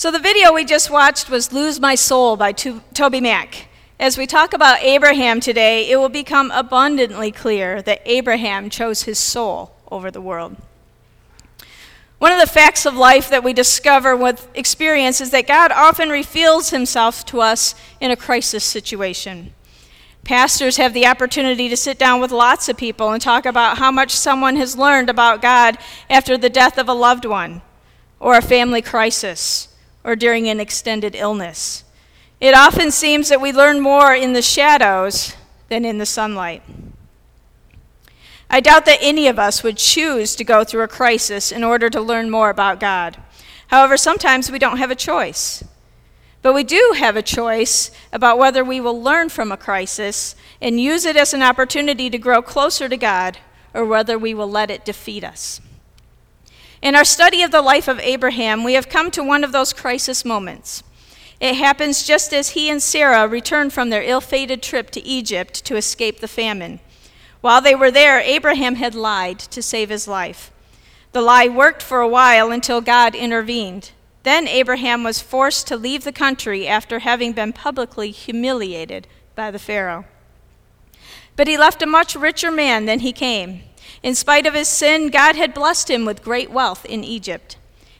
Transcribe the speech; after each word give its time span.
So, 0.00 0.10
the 0.10 0.18
video 0.18 0.54
we 0.54 0.64
just 0.64 0.90
watched 0.90 1.28
was 1.28 1.52
Lose 1.52 1.78
My 1.78 1.94
Soul 1.94 2.34
by 2.34 2.52
to- 2.52 2.80
TobyMac. 2.94 3.64
As 3.98 4.16
we 4.16 4.26
talk 4.26 4.54
about 4.54 4.82
Abraham 4.82 5.40
today, 5.40 5.90
it 5.90 5.98
will 5.98 6.08
become 6.08 6.50
abundantly 6.52 7.30
clear 7.30 7.82
that 7.82 8.00
Abraham 8.06 8.70
chose 8.70 9.02
his 9.02 9.18
soul 9.18 9.74
over 9.90 10.10
the 10.10 10.22
world. 10.22 10.56
One 12.16 12.32
of 12.32 12.40
the 12.40 12.46
facts 12.46 12.86
of 12.86 12.96
life 12.96 13.28
that 13.28 13.44
we 13.44 13.52
discover 13.52 14.16
with 14.16 14.48
experience 14.54 15.20
is 15.20 15.32
that 15.32 15.46
God 15.46 15.70
often 15.70 16.08
reveals 16.08 16.70
himself 16.70 17.26
to 17.26 17.42
us 17.42 17.74
in 18.00 18.10
a 18.10 18.16
crisis 18.16 18.64
situation. 18.64 19.52
Pastors 20.24 20.78
have 20.78 20.94
the 20.94 21.06
opportunity 21.06 21.68
to 21.68 21.76
sit 21.76 21.98
down 21.98 22.22
with 22.22 22.30
lots 22.32 22.70
of 22.70 22.78
people 22.78 23.12
and 23.12 23.20
talk 23.20 23.44
about 23.44 23.76
how 23.76 23.90
much 23.90 24.12
someone 24.12 24.56
has 24.56 24.78
learned 24.78 25.10
about 25.10 25.42
God 25.42 25.76
after 26.08 26.38
the 26.38 26.48
death 26.48 26.78
of 26.78 26.88
a 26.88 26.94
loved 26.94 27.26
one 27.26 27.60
or 28.18 28.38
a 28.38 28.40
family 28.40 28.80
crisis 28.80 29.66
or 30.10 30.16
during 30.16 30.48
an 30.48 30.58
extended 30.58 31.14
illness. 31.14 31.84
It 32.40 32.52
often 32.52 32.90
seems 32.90 33.28
that 33.28 33.40
we 33.40 33.52
learn 33.52 33.78
more 33.78 34.12
in 34.12 34.32
the 34.32 34.42
shadows 34.42 35.36
than 35.68 35.84
in 35.84 35.98
the 35.98 36.06
sunlight. 36.06 36.64
I 38.50 38.58
doubt 38.58 38.86
that 38.86 38.98
any 39.00 39.28
of 39.28 39.38
us 39.38 39.62
would 39.62 39.76
choose 39.76 40.34
to 40.34 40.42
go 40.42 40.64
through 40.64 40.82
a 40.82 40.88
crisis 40.88 41.52
in 41.52 41.62
order 41.62 41.88
to 41.90 42.00
learn 42.00 42.28
more 42.28 42.50
about 42.50 42.80
God. 42.80 43.18
However, 43.68 43.96
sometimes 43.96 44.50
we 44.50 44.58
don't 44.58 44.78
have 44.78 44.90
a 44.90 44.96
choice. 44.96 45.62
But 46.42 46.54
we 46.54 46.64
do 46.64 46.94
have 46.96 47.14
a 47.14 47.22
choice 47.22 47.92
about 48.12 48.36
whether 48.36 48.64
we 48.64 48.80
will 48.80 49.00
learn 49.00 49.28
from 49.28 49.52
a 49.52 49.56
crisis 49.56 50.34
and 50.60 50.80
use 50.80 51.04
it 51.04 51.16
as 51.16 51.32
an 51.32 51.42
opportunity 51.42 52.10
to 52.10 52.18
grow 52.18 52.42
closer 52.42 52.88
to 52.88 52.96
God 52.96 53.38
or 53.72 53.84
whether 53.84 54.18
we 54.18 54.34
will 54.34 54.50
let 54.50 54.72
it 54.72 54.84
defeat 54.84 55.22
us. 55.22 55.60
In 56.82 56.94
our 56.94 57.04
study 57.04 57.42
of 57.42 57.50
the 57.50 57.60
life 57.60 57.88
of 57.88 58.00
Abraham, 58.00 58.64
we 58.64 58.72
have 58.72 58.88
come 58.88 59.10
to 59.10 59.22
one 59.22 59.44
of 59.44 59.52
those 59.52 59.74
crisis 59.74 60.24
moments. 60.24 60.82
It 61.38 61.54
happens 61.56 62.06
just 62.06 62.32
as 62.32 62.50
he 62.50 62.70
and 62.70 62.82
Sarah 62.82 63.28
returned 63.28 63.72
from 63.72 63.90
their 63.90 64.02
ill 64.02 64.22
fated 64.22 64.62
trip 64.62 64.90
to 64.90 65.04
Egypt 65.04 65.64
to 65.66 65.76
escape 65.76 66.20
the 66.20 66.28
famine. 66.28 66.80
While 67.42 67.60
they 67.60 67.74
were 67.74 67.90
there, 67.90 68.20
Abraham 68.20 68.76
had 68.76 68.94
lied 68.94 69.38
to 69.38 69.62
save 69.62 69.90
his 69.90 70.08
life. 70.08 70.50
The 71.12 71.22
lie 71.22 71.48
worked 71.48 71.82
for 71.82 72.00
a 72.00 72.08
while 72.08 72.50
until 72.50 72.80
God 72.80 73.14
intervened. 73.14 73.92
Then 74.22 74.48
Abraham 74.48 75.02
was 75.02 75.20
forced 75.20 75.66
to 75.68 75.76
leave 75.76 76.04
the 76.04 76.12
country 76.12 76.66
after 76.66 77.00
having 77.00 77.32
been 77.32 77.52
publicly 77.52 78.10
humiliated 78.10 79.06
by 79.34 79.50
the 79.50 79.58
Pharaoh. 79.58 80.04
But 81.36 81.48
he 81.48 81.56
left 81.56 81.82
a 81.82 81.86
much 81.86 82.14
richer 82.14 82.50
man 82.50 82.84
than 82.84 83.00
he 83.00 83.12
came. 83.12 83.62
In 84.02 84.14
spite 84.14 84.46
of 84.46 84.54
his 84.54 84.68
sin, 84.68 85.08
God 85.08 85.36
had 85.36 85.54
blessed 85.54 85.90
him 85.90 86.04
with 86.04 86.22
great 86.22 86.50
wealth 86.50 86.84
in 86.84 87.04
Egypt, 87.04 87.56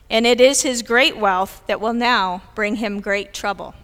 and 0.08 0.26
it 0.26 0.40
is 0.40 0.62
his 0.62 0.82
great 0.82 1.16
wealth 1.16 1.62
that 1.66 1.80
will 1.80 1.92
now 1.92 2.42
bring 2.54 2.76
him 2.76 3.00
great 3.00 3.34
trouble. 3.34 3.74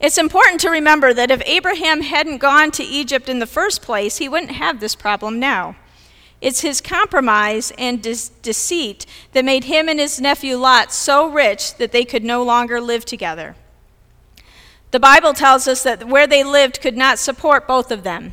It's 0.00 0.18
important 0.18 0.60
to 0.62 0.70
remember 0.70 1.14
that 1.14 1.30
if 1.30 1.42
Abraham 1.46 2.00
hadn't 2.00 2.38
gone 2.38 2.72
to 2.72 2.82
Egypt 2.82 3.28
in 3.28 3.38
the 3.38 3.46
first 3.46 3.82
place, 3.82 4.18
he 4.18 4.28
wouldn't 4.28 4.52
have 4.52 4.80
this 4.80 4.96
problem 4.96 5.38
now. 5.38 5.76
It's 6.40 6.62
his 6.62 6.80
compromise 6.80 7.72
and 7.78 8.02
de- 8.02 8.16
deceit 8.42 9.06
that 9.32 9.44
made 9.44 9.64
him 9.64 9.88
and 9.88 10.00
his 10.00 10.20
nephew 10.20 10.56
Lot 10.56 10.92
so 10.92 11.28
rich 11.28 11.76
that 11.76 11.92
they 11.92 12.04
could 12.04 12.24
no 12.24 12.42
longer 12.42 12.80
live 12.80 13.04
together. 13.04 13.54
The 14.90 14.98
Bible 14.98 15.34
tells 15.34 15.68
us 15.68 15.84
that 15.84 16.08
where 16.08 16.26
they 16.26 16.42
lived 16.42 16.80
could 16.80 16.96
not 16.96 17.20
support 17.20 17.68
both 17.68 17.92
of 17.92 18.02
them. 18.02 18.32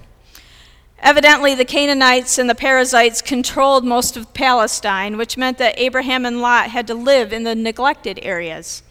Evidently, 1.02 1.56
the 1.56 1.66
Canaanites 1.66 2.38
and 2.38 2.50
the 2.50 2.56
Perizzites 2.56 3.22
controlled 3.22 3.86
most 3.86 4.18
of 4.18 4.34
Palestine, 4.34 5.18
which 5.18 5.38
meant 5.38 5.58
that 5.58 5.80
Abraham 5.80 6.26
and 6.26 6.42
Lot 6.42 6.70
had 6.70 6.88
to 6.88 6.94
live 6.94 7.32
in 7.32 7.44
the 7.44 7.56
neglected 7.56 8.20
areas. 8.22 8.84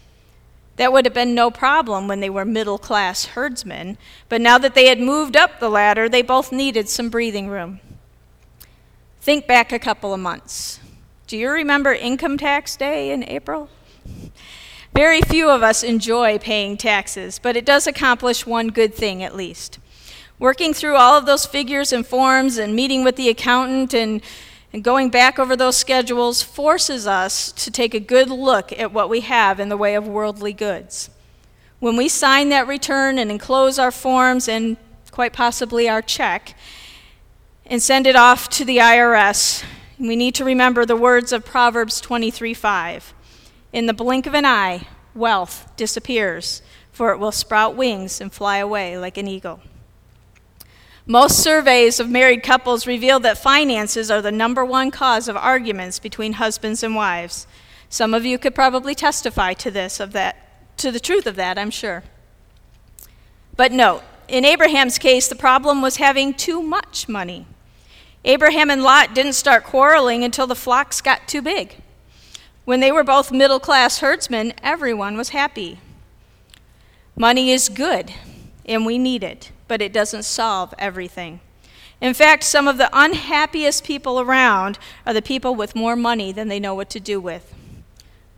That 0.76 0.92
would 0.92 1.04
have 1.04 1.14
been 1.14 1.34
no 1.34 1.50
problem 1.50 2.08
when 2.08 2.20
they 2.20 2.30
were 2.30 2.44
middle 2.44 2.78
class 2.78 3.26
herdsmen, 3.26 3.98
but 4.28 4.40
now 4.40 4.58
that 4.58 4.74
they 4.74 4.86
had 4.86 5.00
moved 5.00 5.36
up 5.36 5.58
the 5.58 5.68
ladder, 5.68 6.08
they 6.08 6.22
both 6.22 6.52
needed 6.52 6.88
some 6.88 7.10
breathing 7.10 7.48
room. 7.48 7.80
Think 9.20 9.46
back 9.46 9.72
a 9.72 9.78
couple 9.78 10.14
of 10.14 10.20
months. 10.20 10.80
Do 11.26 11.36
you 11.36 11.50
remember 11.50 11.92
income 11.92 12.38
tax 12.38 12.76
day 12.76 13.10
in 13.10 13.22
April? 13.24 13.68
Very 14.94 15.20
few 15.20 15.50
of 15.50 15.62
us 15.62 15.82
enjoy 15.82 16.38
paying 16.38 16.76
taxes, 16.76 17.38
but 17.38 17.56
it 17.56 17.66
does 17.66 17.86
accomplish 17.86 18.46
one 18.46 18.68
good 18.68 18.94
thing 18.94 19.22
at 19.22 19.36
least. 19.36 19.78
Working 20.38 20.72
through 20.72 20.94
all 20.94 21.18
of 21.18 21.26
those 21.26 21.46
figures 21.46 21.92
and 21.92 22.06
forms 22.06 22.58
and 22.58 22.76
meeting 22.76 23.02
with 23.02 23.16
the 23.16 23.28
accountant 23.28 23.92
and, 23.92 24.22
and 24.72 24.84
going 24.84 25.10
back 25.10 25.36
over 25.38 25.56
those 25.56 25.76
schedules 25.76 26.42
forces 26.42 27.08
us 27.08 27.50
to 27.52 27.72
take 27.72 27.92
a 27.92 28.00
good 28.00 28.30
look 28.30 28.72
at 28.78 28.92
what 28.92 29.08
we 29.08 29.20
have 29.20 29.58
in 29.58 29.68
the 29.68 29.76
way 29.76 29.96
of 29.96 30.06
worldly 30.06 30.52
goods. 30.52 31.10
When 31.80 31.96
we 31.96 32.08
sign 32.08 32.50
that 32.50 32.68
return 32.68 33.18
and 33.18 33.32
enclose 33.32 33.80
our 33.80 33.90
forms 33.90 34.48
and 34.48 34.76
quite 35.10 35.32
possibly 35.32 35.88
our 35.88 36.02
check 36.02 36.56
and 37.66 37.82
send 37.82 38.06
it 38.06 38.14
off 38.14 38.48
to 38.50 38.64
the 38.64 38.76
IRS, 38.76 39.64
we 39.98 40.14
need 40.14 40.36
to 40.36 40.44
remember 40.44 40.86
the 40.86 40.96
words 40.96 41.32
of 41.32 41.44
Proverbs 41.44 42.00
23:5. 42.00 43.12
In 43.72 43.86
the 43.86 43.92
blink 43.92 44.26
of 44.26 44.34
an 44.34 44.46
eye, 44.46 44.86
wealth 45.14 45.68
disappears, 45.76 46.62
for 46.92 47.10
it 47.10 47.18
will 47.18 47.32
sprout 47.32 47.74
wings 47.74 48.20
and 48.20 48.32
fly 48.32 48.58
away 48.58 48.96
like 48.96 49.18
an 49.18 49.26
eagle. 49.26 49.60
Most 51.10 51.42
surveys 51.42 52.00
of 52.00 52.10
married 52.10 52.42
couples 52.42 52.86
reveal 52.86 53.18
that 53.20 53.38
finances 53.38 54.10
are 54.10 54.20
the 54.20 54.30
number 54.30 54.62
one 54.62 54.90
cause 54.90 55.26
of 55.26 55.38
arguments 55.38 55.98
between 55.98 56.34
husbands 56.34 56.82
and 56.82 56.94
wives. 56.94 57.46
Some 57.88 58.12
of 58.12 58.26
you 58.26 58.38
could 58.38 58.54
probably 58.54 58.94
testify 58.94 59.54
to 59.54 59.70
this 59.70 60.00
of 60.00 60.12
that 60.12 60.76
to 60.76 60.92
the 60.92 61.00
truth 61.00 61.26
of 61.26 61.34
that, 61.36 61.58
I'm 61.58 61.70
sure. 61.70 62.04
But 63.56 63.72
note, 63.72 64.02
in 64.28 64.44
Abraham's 64.44 64.98
case, 64.98 65.28
the 65.28 65.34
problem 65.34 65.80
was 65.80 65.96
having 65.96 66.34
too 66.34 66.62
much 66.62 67.08
money. 67.08 67.46
Abraham 68.26 68.70
and 68.70 68.82
Lot 68.82 69.14
didn't 69.14 69.32
start 69.32 69.64
quarreling 69.64 70.22
until 70.22 70.46
the 70.46 70.54
flocks 70.54 71.00
got 71.00 71.26
too 71.26 71.40
big. 71.40 71.76
When 72.66 72.80
they 72.80 72.92
were 72.92 73.02
both 73.02 73.32
middle 73.32 73.58
class 73.58 74.00
herdsmen, 74.00 74.52
everyone 74.62 75.16
was 75.16 75.30
happy. 75.30 75.78
Money 77.16 77.50
is 77.50 77.70
good, 77.70 78.12
and 78.68 78.86
we 78.86 78.98
need 78.98 79.24
it 79.24 79.50
but 79.68 79.82
it 79.82 79.92
doesn't 79.92 80.24
solve 80.24 80.74
everything. 80.78 81.40
In 82.00 82.14
fact, 82.14 82.42
some 82.42 82.66
of 82.66 82.78
the 82.78 82.90
unhappiest 82.92 83.84
people 83.84 84.18
around 84.18 84.78
are 85.06 85.12
the 85.12 85.22
people 85.22 85.54
with 85.54 85.76
more 85.76 85.94
money 85.94 86.32
than 86.32 86.48
they 86.48 86.58
know 86.58 86.74
what 86.74 86.90
to 86.90 87.00
do 87.00 87.20
with. 87.20 87.54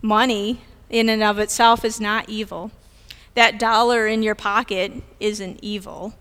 Money, 0.03 0.63
in 0.89 1.09
and 1.09 1.23
of 1.23 1.39
itself, 1.39 1.85
is 1.85 2.01
not 2.01 2.29
evil. 2.29 2.71
That 3.35 3.59
dollar 3.59 4.07
in 4.07 4.23
your 4.23 4.35
pocket 4.35 4.93
isn't 5.21 5.61
evil, 5.63 6.15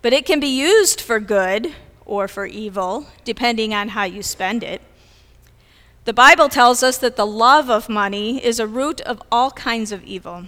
but 0.00 0.12
it 0.12 0.26
can 0.26 0.38
be 0.38 0.46
used 0.46 1.00
for 1.00 1.18
good 1.18 1.74
or 2.04 2.28
for 2.28 2.46
evil, 2.46 3.06
depending 3.24 3.74
on 3.74 3.90
how 3.90 4.04
you 4.04 4.22
spend 4.22 4.62
it. 4.62 4.80
The 6.04 6.12
Bible 6.12 6.48
tells 6.48 6.82
us 6.82 6.98
that 6.98 7.16
the 7.16 7.26
love 7.26 7.70
of 7.70 7.88
money 7.88 8.44
is 8.44 8.60
a 8.60 8.66
root 8.66 9.00
of 9.02 9.22
all 9.30 9.50
kinds 9.52 9.92
of 9.92 10.04
evil. 10.04 10.44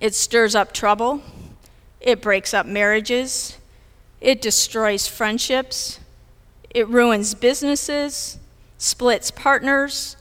It 0.00 0.14
stirs 0.14 0.54
up 0.54 0.72
trouble, 0.72 1.22
it 2.00 2.20
breaks 2.20 2.54
up 2.54 2.66
marriages, 2.66 3.58
it 4.20 4.40
destroys 4.40 5.06
friendships, 5.06 6.00
it 6.70 6.88
ruins 6.88 7.34
businesses, 7.34 8.38
splits 8.76 9.30
partners, 9.30 10.16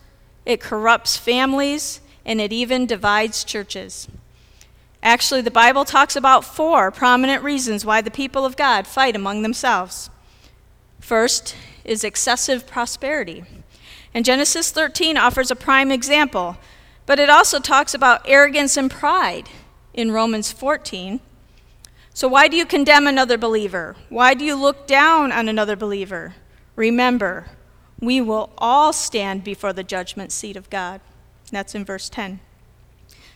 it 0.45 0.61
corrupts 0.61 1.17
families, 1.17 1.99
and 2.25 2.41
it 2.41 2.51
even 2.53 2.85
divides 2.85 3.43
churches. 3.43 4.07
Actually, 5.03 5.41
the 5.41 5.51
Bible 5.51 5.85
talks 5.85 6.15
about 6.15 6.43
four 6.43 6.91
prominent 6.91 7.43
reasons 7.43 7.85
why 7.85 8.01
the 8.01 8.11
people 8.11 8.45
of 8.45 8.57
God 8.57 8.87
fight 8.87 9.15
among 9.15 9.41
themselves. 9.41 10.09
First 10.99 11.55
is 11.85 12.03
excessive 12.03 12.67
prosperity. 12.67 13.43
And 14.13 14.25
Genesis 14.25 14.71
13 14.71 15.17
offers 15.17 15.51
a 15.51 15.55
prime 15.55 15.91
example, 15.91 16.57
but 17.05 17.19
it 17.19 17.29
also 17.29 17.59
talks 17.59 17.93
about 17.93 18.21
arrogance 18.25 18.75
and 18.75 18.89
pride 18.89 19.49
in 19.93 20.11
Romans 20.11 20.51
14 20.51 21.19
so, 22.17 22.27
why 22.27 22.47
do 22.47 22.57
you 22.57 22.65
condemn 22.65 23.05
another 23.05 23.37
believer? 23.37 23.95
Why 24.09 24.33
do 24.33 24.43
you 24.43 24.55
look 24.55 24.87
down 24.87 25.31
on 25.31 25.47
another 25.47 25.75
believer? 25.75 26.33
Remember, 26.75 27.45
we 27.99 28.21
will 28.21 28.49
all 28.57 28.91
stand 28.91 29.43
before 29.43 29.71
the 29.71 29.83
judgment 29.83 30.31
seat 30.31 30.57
of 30.57 30.67
God. 30.71 30.99
That's 31.51 31.75
in 31.75 31.85
verse 31.85 32.09
10. 32.09 32.39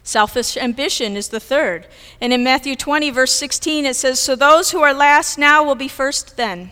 Selfish 0.02 0.58
ambition 0.58 1.16
is 1.16 1.28
the 1.28 1.40
third. 1.40 1.86
And 2.20 2.34
in 2.34 2.44
Matthew 2.44 2.76
20, 2.76 3.12
verse 3.12 3.34
16, 3.34 3.86
it 3.86 3.96
says, 3.96 4.20
So 4.20 4.36
those 4.36 4.72
who 4.72 4.82
are 4.82 4.96
last 4.96 5.38
now 5.38 5.64
will 5.64 5.76
be 5.76 5.88
first 5.88 6.36
then, 6.36 6.72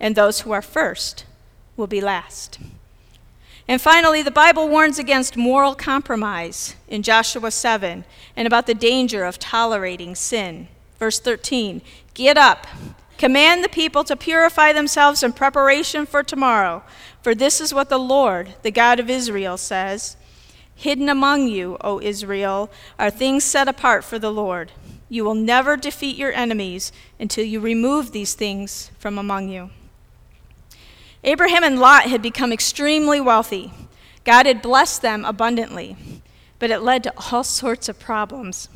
and 0.00 0.16
those 0.16 0.40
who 0.40 0.50
are 0.50 0.60
first 0.60 1.24
will 1.76 1.86
be 1.86 2.00
last. 2.00 2.58
And 3.68 3.80
finally, 3.80 4.22
the 4.22 4.32
Bible 4.32 4.66
warns 4.66 4.98
against 4.98 5.36
moral 5.36 5.76
compromise 5.76 6.74
in 6.88 7.04
Joshua 7.04 7.52
7 7.52 8.04
and 8.34 8.46
about 8.48 8.66
the 8.66 8.74
danger 8.74 9.22
of 9.22 9.38
tolerating 9.38 10.16
sin. 10.16 10.66
Verse 10.98 11.18
13 11.18 11.82
Get 12.14 12.36
up, 12.36 12.66
command 13.16 13.62
the 13.62 13.68
people 13.68 14.04
to 14.04 14.16
purify 14.16 14.72
themselves 14.72 15.22
in 15.22 15.32
preparation 15.32 16.06
for 16.06 16.22
tomorrow, 16.22 16.82
for 17.22 17.34
this 17.34 17.60
is 17.60 17.74
what 17.74 17.88
the 17.88 17.98
Lord, 17.98 18.54
the 18.62 18.70
God 18.70 19.00
of 19.00 19.10
Israel, 19.10 19.56
says 19.56 20.16
hidden 20.78 21.08
among 21.08 21.48
you, 21.48 21.76
O 21.80 22.00
Israel, 22.00 22.70
are 23.00 23.10
things 23.10 23.42
set 23.42 23.66
apart 23.66 24.04
for 24.04 24.16
the 24.16 24.30
Lord. 24.30 24.70
You 25.08 25.24
will 25.24 25.34
never 25.34 25.76
defeat 25.76 26.16
your 26.16 26.32
enemies 26.32 26.92
until 27.18 27.44
you 27.44 27.58
remove 27.58 28.12
these 28.12 28.34
things 28.34 28.92
from 28.96 29.18
among 29.18 29.48
you. 29.48 29.70
Abraham 31.24 31.64
and 31.64 31.80
Lot 31.80 32.04
had 32.04 32.22
become 32.22 32.52
extremely 32.52 33.20
wealthy. 33.20 33.72
God 34.24 34.46
had 34.46 34.62
blessed 34.62 35.02
them 35.02 35.24
abundantly, 35.24 35.96
but 36.60 36.70
it 36.70 36.78
led 36.78 37.02
to 37.02 37.14
all 37.32 37.42
sorts 37.42 37.88
of 37.88 37.98
problems. 37.98 38.68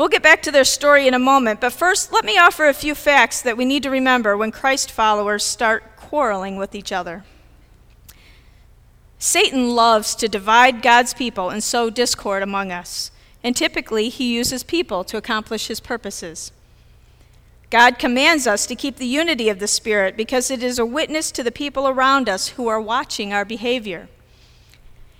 We'll 0.00 0.08
get 0.08 0.22
back 0.22 0.40
to 0.44 0.50
their 0.50 0.64
story 0.64 1.06
in 1.06 1.12
a 1.12 1.18
moment, 1.18 1.60
but 1.60 1.74
first, 1.74 2.10
let 2.10 2.24
me 2.24 2.38
offer 2.38 2.66
a 2.66 2.72
few 2.72 2.94
facts 2.94 3.42
that 3.42 3.58
we 3.58 3.66
need 3.66 3.82
to 3.82 3.90
remember 3.90 4.34
when 4.34 4.50
Christ 4.50 4.90
followers 4.90 5.44
start 5.44 5.94
quarreling 5.98 6.56
with 6.56 6.74
each 6.74 6.90
other. 6.90 7.22
Satan 9.18 9.74
loves 9.74 10.14
to 10.14 10.26
divide 10.26 10.80
God's 10.80 11.12
people 11.12 11.50
and 11.50 11.62
sow 11.62 11.90
discord 11.90 12.42
among 12.42 12.72
us, 12.72 13.10
and 13.44 13.54
typically 13.54 14.08
he 14.08 14.34
uses 14.34 14.62
people 14.62 15.04
to 15.04 15.18
accomplish 15.18 15.66
his 15.66 15.80
purposes. 15.80 16.50
God 17.68 17.98
commands 17.98 18.46
us 18.46 18.64
to 18.68 18.74
keep 18.74 18.96
the 18.96 19.04
unity 19.04 19.50
of 19.50 19.58
the 19.58 19.68
Spirit 19.68 20.16
because 20.16 20.50
it 20.50 20.62
is 20.62 20.78
a 20.78 20.86
witness 20.86 21.30
to 21.32 21.42
the 21.42 21.52
people 21.52 21.86
around 21.86 22.26
us 22.26 22.48
who 22.48 22.68
are 22.68 22.80
watching 22.80 23.34
our 23.34 23.44
behavior. 23.44 24.08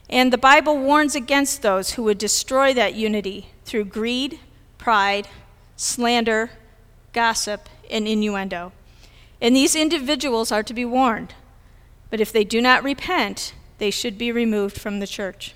And 0.08 0.32
the 0.32 0.38
Bible 0.38 0.78
warns 0.78 1.14
against 1.14 1.60
those 1.60 1.90
who 1.90 2.02
would 2.04 2.16
destroy 2.16 2.72
that 2.72 2.94
unity 2.94 3.50
through 3.66 3.84
greed, 3.84 4.40
pride, 4.80 5.28
slander, 5.76 6.50
gossip, 7.12 7.68
and 7.90 8.08
innuendo. 8.08 8.72
And 9.40 9.54
these 9.54 9.76
individuals 9.76 10.50
are 10.50 10.62
to 10.62 10.74
be 10.74 10.84
warned. 10.84 11.34
But 12.08 12.20
if 12.20 12.32
they 12.32 12.44
do 12.44 12.60
not 12.60 12.82
repent, 12.82 13.54
they 13.78 13.90
should 13.90 14.18
be 14.18 14.32
removed 14.32 14.80
from 14.80 14.98
the 14.98 15.06
church. 15.06 15.54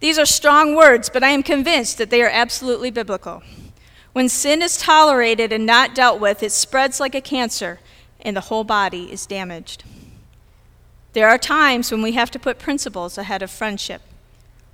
These 0.00 0.18
are 0.18 0.26
strong 0.26 0.74
words, 0.74 1.10
but 1.10 1.22
I 1.22 1.30
am 1.30 1.42
convinced 1.42 1.98
that 1.98 2.10
they 2.10 2.22
are 2.22 2.30
absolutely 2.30 2.90
biblical. 2.90 3.42
When 4.12 4.28
sin 4.28 4.62
is 4.62 4.78
tolerated 4.78 5.52
and 5.52 5.66
not 5.66 5.94
dealt 5.94 6.20
with, 6.20 6.42
it 6.42 6.52
spreads 6.52 7.00
like 7.00 7.14
a 7.14 7.20
cancer, 7.20 7.80
and 8.20 8.36
the 8.36 8.42
whole 8.42 8.64
body 8.64 9.10
is 9.10 9.26
damaged. 9.26 9.84
There 11.12 11.28
are 11.28 11.38
times 11.38 11.90
when 11.90 12.02
we 12.02 12.12
have 12.12 12.30
to 12.32 12.38
put 12.38 12.58
principles 12.58 13.18
ahead 13.18 13.42
of 13.42 13.50
friendship. 13.50 14.02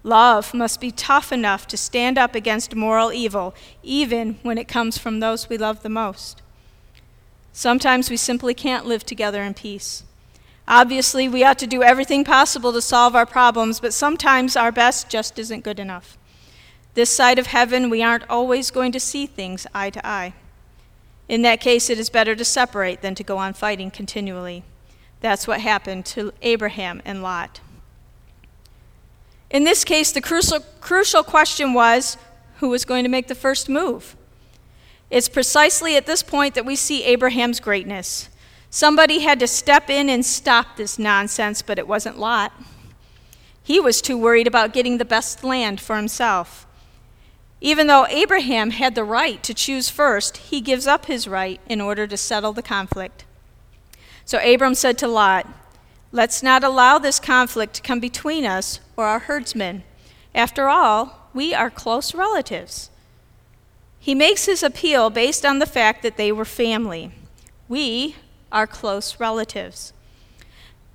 Love 0.02 0.54
must 0.54 0.80
be 0.80 0.90
tough 0.90 1.30
enough 1.30 1.66
to 1.66 1.76
stand 1.76 2.16
up 2.16 2.34
against 2.34 2.74
moral 2.74 3.12
evil, 3.12 3.54
even 3.82 4.38
when 4.42 4.56
it 4.56 4.68
comes 4.68 4.96
from 4.96 5.20
those 5.20 5.48
we 5.48 5.58
love 5.58 5.82
the 5.82 5.88
most. 5.88 6.40
Sometimes 7.52 8.08
we 8.08 8.16
simply 8.16 8.54
can't 8.54 8.86
live 8.86 9.04
together 9.04 9.42
in 9.42 9.54
peace. 9.54 10.04
Obviously, 10.66 11.28
we 11.28 11.44
ought 11.44 11.58
to 11.58 11.66
do 11.66 11.82
everything 11.82 12.24
possible 12.24 12.72
to 12.72 12.80
solve 12.80 13.16
our 13.16 13.26
problems, 13.26 13.80
but 13.80 13.92
sometimes 13.92 14.56
our 14.56 14.72
best 14.72 15.10
just 15.10 15.38
isn't 15.38 15.64
good 15.64 15.80
enough. 15.80 16.16
This 16.94 17.10
side 17.10 17.38
of 17.38 17.48
heaven, 17.48 17.90
we 17.90 18.02
aren't 18.02 18.28
always 18.30 18.70
going 18.70 18.92
to 18.92 19.00
see 19.00 19.26
things 19.26 19.66
eye 19.74 19.90
to 19.90 20.06
eye. 20.06 20.32
In 21.28 21.42
that 21.42 21.60
case, 21.60 21.90
it 21.90 21.98
is 21.98 22.08
better 22.08 22.34
to 22.34 22.44
separate 22.44 23.02
than 23.02 23.14
to 23.16 23.24
go 23.24 23.36
on 23.38 23.52
fighting 23.52 23.90
continually. 23.90 24.64
That's 25.20 25.46
what 25.46 25.60
happened 25.60 26.06
to 26.06 26.32
Abraham 26.40 27.02
and 27.04 27.22
Lot. 27.22 27.60
In 29.50 29.64
this 29.64 29.84
case, 29.84 30.12
the 30.12 30.20
crucial, 30.20 30.60
crucial 30.80 31.22
question 31.22 31.74
was 31.74 32.16
who 32.58 32.68
was 32.68 32.84
going 32.84 33.04
to 33.04 33.10
make 33.10 33.26
the 33.28 33.34
first 33.34 33.68
move? 33.68 34.16
It's 35.10 35.28
precisely 35.28 35.96
at 35.96 36.06
this 36.06 36.22
point 36.22 36.54
that 36.54 36.64
we 36.64 36.76
see 36.76 37.02
Abraham's 37.04 37.58
greatness. 37.58 38.28
Somebody 38.70 39.20
had 39.20 39.40
to 39.40 39.48
step 39.48 39.90
in 39.90 40.08
and 40.08 40.24
stop 40.24 40.76
this 40.76 40.98
nonsense, 40.98 41.62
but 41.62 41.78
it 41.78 41.88
wasn't 41.88 42.18
Lot. 42.18 42.52
He 43.62 43.80
was 43.80 44.00
too 44.00 44.16
worried 44.16 44.46
about 44.46 44.72
getting 44.72 44.98
the 44.98 45.04
best 45.04 45.42
land 45.42 45.80
for 45.80 45.96
himself. 45.96 46.66
Even 47.60 47.88
though 47.88 48.06
Abraham 48.06 48.70
had 48.70 48.94
the 48.94 49.04
right 49.04 49.42
to 49.42 49.52
choose 49.52 49.90
first, 49.90 50.36
he 50.36 50.60
gives 50.60 50.86
up 50.86 51.06
his 51.06 51.26
right 51.26 51.60
in 51.68 51.80
order 51.80 52.06
to 52.06 52.16
settle 52.16 52.52
the 52.52 52.62
conflict. 52.62 53.24
So 54.24 54.38
Abram 54.38 54.74
said 54.74 54.96
to 54.98 55.08
Lot, 55.08 55.46
Let's 56.12 56.42
not 56.42 56.64
allow 56.64 56.98
this 56.98 57.20
conflict 57.20 57.74
to 57.74 57.82
come 57.82 58.00
between 58.00 58.44
us 58.44 58.80
or 58.96 59.06
our 59.06 59.20
herdsmen. 59.20 59.84
After 60.34 60.68
all, 60.68 61.28
we 61.32 61.54
are 61.54 61.70
close 61.70 62.14
relatives. 62.14 62.90
He 64.00 64.14
makes 64.14 64.46
his 64.46 64.62
appeal 64.62 65.10
based 65.10 65.44
on 65.44 65.58
the 65.58 65.66
fact 65.66 66.02
that 66.02 66.16
they 66.16 66.32
were 66.32 66.44
family. 66.44 67.12
We 67.68 68.16
are 68.50 68.66
close 68.66 69.20
relatives. 69.20 69.92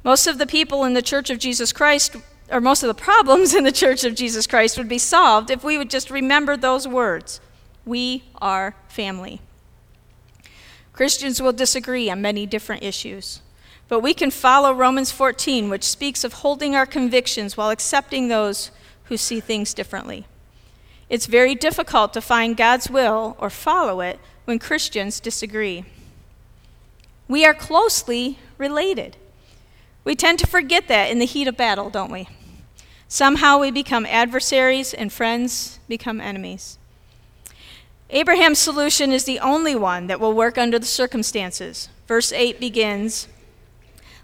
Most 0.04 0.28
of 0.28 0.38
the 0.38 0.48
people 0.48 0.84
in 0.84 0.94
the 0.94 1.02
Church 1.02 1.30
of 1.30 1.40
Jesus 1.40 1.72
Christ, 1.72 2.16
or 2.52 2.60
most 2.60 2.84
of 2.84 2.88
the 2.88 2.94
problems 2.94 3.56
in 3.56 3.64
the 3.64 3.72
Church 3.72 4.04
of 4.04 4.16
Jesus 4.16 4.46
Christ, 4.46 4.78
would 4.78 4.90
be 4.90 4.98
solved 4.98 5.50
if 5.50 5.64
we 5.64 5.78
would 5.78 5.90
just 5.90 6.12
remember 6.12 6.58
those 6.58 6.88
words 6.88 7.40
We 7.86 8.24
are 8.42 8.76
family. 8.88 9.40
Christians 10.94 11.42
will 11.42 11.54
disagree 11.54 12.10
on 12.10 12.22
many 12.22 12.46
different 12.46 12.84
issues, 12.84 13.42
but 13.88 14.00
we 14.00 14.14
can 14.14 14.32
follow 14.32 14.74
Romans 14.74 15.12
14, 15.12 15.70
which 15.70 15.84
speaks 15.84 16.24
of 16.24 16.34
holding 16.34 16.76
our 16.76 16.86
convictions 16.86 17.56
while 17.56 17.70
accepting 17.70 18.28
those 18.28 18.72
who 19.06 19.18
see 19.18 19.40
things 19.40 19.74
differently. 19.74 20.26
It's 21.10 21.28
very 21.28 21.54
difficult 21.54 22.14
to 22.14 22.22
find 22.22 22.58
God's 22.58 22.90
will 22.90 23.36
or 23.40 23.50
follow 23.50 24.02
it 24.02 24.20
when 24.46 24.58
Christians 24.58 25.20
disagree. 25.20 25.86
We 27.28 27.46
are 27.46 27.54
closely 27.54 28.40
related. 28.58 29.18
We 30.04 30.16
tend 30.16 30.40
to 30.40 30.48
forget 30.48 30.88
that 30.88 31.12
in 31.12 31.20
the 31.20 31.26
heat 31.26 31.48
of 31.48 31.58
battle, 31.58 31.90
don't 31.90 32.12
we? 32.12 32.28
Somehow 33.08 33.60
we 33.60 33.70
become 33.70 34.06
adversaries 34.08 34.94
and 34.94 35.14
friends 35.14 35.80
become 35.88 36.20
enemies. 36.20 36.80
Abraham's 38.10 38.60
solution 38.60 39.12
is 39.12 39.26
the 39.26 39.40
only 39.40 39.76
one 39.76 40.08
that 40.08 40.20
will 40.20 40.34
work 40.34 40.58
under 40.58 40.78
the 40.78 40.86
circumstances. 40.86 41.90
Verse 42.08 42.31
8 42.31 42.60
begins 42.60 43.28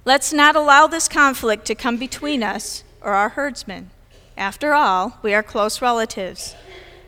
Let's 0.03 0.33
not 0.33 0.55
allow 0.55 0.87
this 0.87 1.07
conflict 1.07 1.65
to 1.65 1.75
come 1.75 1.97
between 1.97 2.41
us 2.41 2.83
or 3.01 3.13
our 3.13 3.29
herdsmen. 3.29 3.91
After 4.35 4.73
all, 4.73 5.19
we 5.21 5.33
are 5.35 5.43
close 5.43 5.81
relatives. 5.81 6.55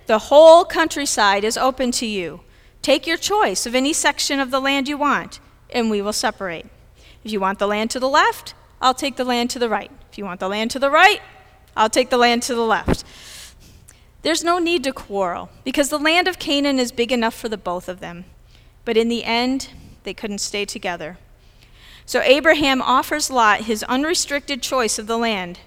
The 0.05 0.19
whole 0.19 0.63
countryside 0.63 1.43
is 1.43 1.57
open 1.57 1.91
to 1.93 2.05
you. 2.05 2.41
Take 2.83 3.07
your 3.07 3.17
choice 3.17 3.65
of 3.65 3.73
any 3.73 3.93
section 3.93 4.39
of 4.39 4.51
the 4.51 4.59
land 4.59 4.87
you 4.87 4.97
want, 4.97 5.39
and 5.71 5.89
we 5.89 6.01
will 6.03 6.13
separate. 6.13 6.67
If 7.23 7.31
you 7.31 7.39
want 7.39 7.57
the 7.57 7.67
land 7.67 7.89
to 7.91 7.99
the 7.99 8.09
left, 8.09 8.53
I'll 8.79 8.93
take 8.93 9.15
the 9.15 9.23
land 9.23 9.49
to 9.51 9.59
the 9.59 9.69
right. 9.69 9.89
If 10.11 10.19
you 10.19 10.25
want 10.25 10.39
the 10.39 10.49
land 10.49 10.69
to 10.71 10.79
the 10.79 10.91
right, 10.91 11.21
I'll 11.75 11.89
take 11.89 12.11
the 12.11 12.17
land 12.17 12.43
to 12.43 12.53
the 12.53 12.61
left. 12.61 13.03
There's 14.21 14.43
no 14.43 14.59
need 14.59 14.83
to 14.83 14.93
quarrel 14.93 15.49
because 15.63 15.89
the 15.89 15.97
land 15.97 16.27
of 16.27 16.37
Canaan 16.37 16.77
is 16.77 16.91
big 16.91 17.11
enough 17.11 17.33
for 17.33 17.49
the 17.49 17.57
both 17.57 17.89
of 17.89 18.01
them. 18.01 18.25
But 18.85 18.97
in 18.97 19.09
the 19.09 19.23
end, 19.23 19.69
they 20.03 20.13
couldn't 20.13 20.39
stay 20.39 20.65
together. 20.65 21.17
So 22.05 22.21
Abraham 22.21 22.81
offers 22.81 23.29
Lot 23.29 23.61
his 23.61 23.83
unrestricted 23.83 24.61
choice 24.61 24.99
of 24.99 25.07
the 25.07 25.17
land. 25.17 25.59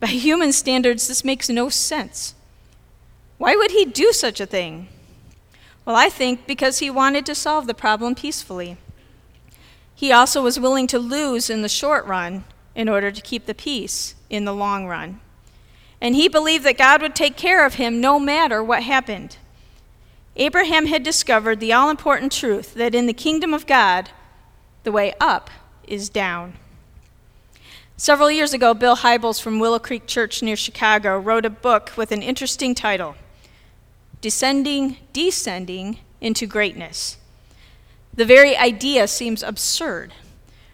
By 0.00 0.08
human 0.08 0.52
standards, 0.52 1.08
this 1.08 1.24
makes 1.24 1.48
no 1.48 1.68
sense. 1.68 2.34
Why 3.38 3.56
would 3.56 3.70
he 3.70 3.84
do 3.84 4.12
such 4.12 4.40
a 4.40 4.46
thing? 4.46 4.88
Well, 5.84 5.96
I 5.96 6.08
think 6.08 6.46
because 6.46 6.78
he 6.78 6.90
wanted 6.90 7.26
to 7.26 7.34
solve 7.34 7.66
the 7.66 7.74
problem 7.74 8.14
peacefully. 8.14 8.76
He 9.94 10.12
also 10.12 10.42
was 10.42 10.58
willing 10.58 10.86
to 10.88 10.98
lose 10.98 11.48
in 11.48 11.62
the 11.62 11.68
short 11.68 12.04
run 12.06 12.44
in 12.74 12.88
order 12.88 13.10
to 13.10 13.20
keep 13.20 13.46
the 13.46 13.54
peace 13.54 14.14
in 14.28 14.44
the 14.44 14.54
long 14.54 14.86
run. 14.86 15.20
And 16.00 16.14
he 16.14 16.28
believed 16.28 16.64
that 16.64 16.78
God 16.78 17.00
would 17.00 17.14
take 17.14 17.36
care 17.36 17.64
of 17.64 17.74
him 17.74 18.00
no 18.00 18.18
matter 18.18 18.62
what 18.62 18.82
happened. 18.82 19.38
Abraham 20.36 20.86
had 20.86 21.02
discovered 21.02 21.60
the 21.60 21.72
all 21.72 21.90
important 21.90 22.32
truth 22.32 22.74
that 22.74 22.94
in 22.94 23.06
the 23.06 23.12
kingdom 23.12 23.54
of 23.54 23.66
God, 23.66 24.10
the 24.84 24.92
way 24.92 25.14
up 25.20 25.50
is 25.86 26.08
down. 26.08 26.54
Several 27.96 28.30
years 28.30 28.52
ago, 28.52 28.74
Bill 28.74 28.96
Hybels 28.96 29.40
from 29.40 29.58
Willow 29.58 29.78
Creek 29.78 30.06
Church 30.06 30.42
near 30.42 30.56
Chicago 30.56 31.18
wrote 31.18 31.44
a 31.44 31.50
book 31.50 31.92
with 31.96 32.12
an 32.12 32.22
interesting 32.22 32.74
title 32.74 33.16
Descending, 34.20 34.96
Descending 35.12 35.98
into 36.20 36.46
Greatness. 36.46 37.18
The 38.12 38.24
very 38.24 38.56
idea 38.56 39.08
seems 39.08 39.42
absurd. 39.42 40.14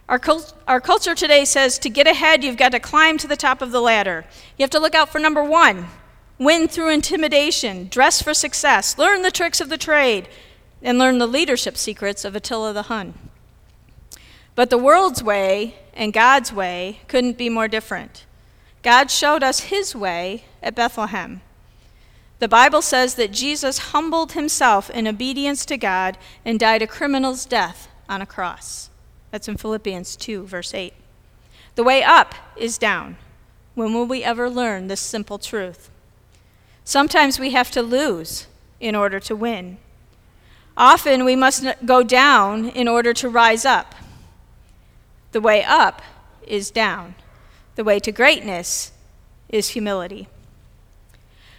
Our, 0.08 0.18
cult- 0.18 0.54
our 0.66 0.80
culture 0.80 1.14
today 1.14 1.44
says 1.44 1.78
to 1.80 1.88
get 1.88 2.06
ahead, 2.06 2.42
you've 2.42 2.56
got 2.56 2.72
to 2.72 2.80
climb 2.80 3.16
to 3.18 3.28
the 3.28 3.36
top 3.36 3.62
of 3.62 3.70
the 3.70 3.80
ladder. 3.80 4.24
You 4.58 4.64
have 4.64 4.70
to 4.70 4.80
look 4.80 4.94
out 4.94 5.08
for 5.10 5.18
number 5.18 5.44
one 5.44 5.88
win 6.38 6.66
through 6.68 6.88
intimidation, 6.88 7.86
dress 7.88 8.22
for 8.22 8.32
success, 8.32 8.96
learn 8.96 9.20
the 9.20 9.30
tricks 9.30 9.60
of 9.60 9.68
the 9.68 9.76
trade, 9.76 10.26
and 10.82 10.98
learn 10.98 11.18
the 11.18 11.26
leadership 11.26 11.76
secrets 11.76 12.24
of 12.24 12.34
Attila 12.34 12.72
the 12.72 12.84
Hun. 12.84 13.29
But 14.54 14.70
the 14.70 14.78
world's 14.78 15.22
way 15.22 15.76
and 15.94 16.12
God's 16.12 16.52
way 16.52 17.00
couldn't 17.08 17.38
be 17.38 17.48
more 17.48 17.68
different. 17.68 18.24
God 18.82 19.10
showed 19.10 19.42
us 19.42 19.60
his 19.60 19.94
way 19.94 20.44
at 20.62 20.74
Bethlehem. 20.74 21.42
The 22.38 22.48
Bible 22.48 22.80
says 22.80 23.16
that 23.16 23.32
Jesus 23.32 23.90
humbled 23.92 24.32
himself 24.32 24.88
in 24.88 25.06
obedience 25.06 25.66
to 25.66 25.76
God 25.76 26.16
and 26.44 26.58
died 26.58 26.80
a 26.80 26.86
criminal's 26.86 27.44
death 27.44 27.88
on 28.08 28.22
a 28.22 28.26
cross. 28.26 28.88
That's 29.30 29.48
in 29.48 29.58
Philippians 29.58 30.16
2, 30.16 30.46
verse 30.46 30.72
8. 30.72 30.94
The 31.74 31.84
way 31.84 32.02
up 32.02 32.34
is 32.56 32.78
down. 32.78 33.16
When 33.74 33.94
will 33.94 34.06
we 34.06 34.24
ever 34.24 34.48
learn 34.48 34.88
this 34.88 35.00
simple 35.00 35.38
truth? 35.38 35.90
Sometimes 36.84 37.38
we 37.38 37.50
have 37.50 37.70
to 37.72 37.82
lose 37.82 38.46
in 38.80 38.94
order 38.94 39.20
to 39.20 39.36
win. 39.36 39.76
Often 40.76 41.24
we 41.24 41.36
must 41.36 41.64
go 41.84 42.02
down 42.02 42.70
in 42.70 42.88
order 42.88 43.12
to 43.12 43.28
rise 43.28 43.64
up. 43.64 43.94
The 45.32 45.40
way 45.40 45.62
up 45.62 46.02
is 46.46 46.70
down, 46.70 47.14
the 47.76 47.84
way 47.84 48.00
to 48.00 48.10
greatness 48.10 48.92
is 49.48 49.70
humility. 49.70 50.28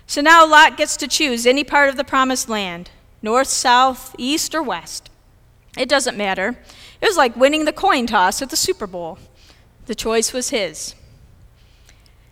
So 0.05 0.21
now 0.21 0.45
Lot 0.45 0.75
gets 0.75 0.97
to 0.97 1.07
choose 1.07 1.45
any 1.45 1.63
part 1.63 1.89
of 1.89 1.95
the 1.95 2.03
promised 2.03 2.49
land 2.49 2.89
north, 3.21 3.47
south, 3.47 4.15
east, 4.17 4.55
or 4.55 4.63
west. 4.63 5.09
It 5.77 5.87
doesn't 5.87 6.17
matter. 6.17 6.57
It 6.99 7.07
was 7.07 7.17
like 7.17 7.35
winning 7.35 7.65
the 7.65 7.71
coin 7.71 8.07
toss 8.07 8.41
at 8.41 8.49
the 8.49 8.57
Super 8.57 8.87
Bowl. 8.87 9.19
The 9.85 9.95
choice 9.95 10.33
was 10.33 10.49
his. 10.49 10.95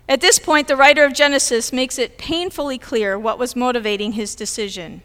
At 0.07 0.21
this 0.21 0.39
point, 0.39 0.67
the 0.67 0.75
writer 0.75 1.05
of 1.05 1.13
Genesis 1.13 1.71
makes 1.71 1.99
it 1.99 2.17
painfully 2.17 2.79
clear 2.79 3.17
what 3.17 3.37
was 3.37 3.55
motivating 3.55 4.13
his 4.13 4.33
decision. 4.33 5.03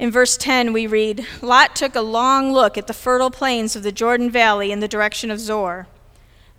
In 0.00 0.10
verse 0.10 0.38
10, 0.38 0.72
we 0.72 0.86
read 0.86 1.26
Lot 1.42 1.76
took 1.76 1.94
a 1.94 2.00
long 2.00 2.54
look 2.54 2.78
at 2.78 2.86
the 2.86 2.94
fertile 2.94 3.30
plains 3.30 3.76
of 3.76 3.82
the 3.82 3.92
Jordan 3.92 4.30
Valley 4.30 4.72
in 4.72 4.80
the 4.80 4.88
direction 4.88 5.30
of 5.30 5.38
Zoar. 5.38 5.88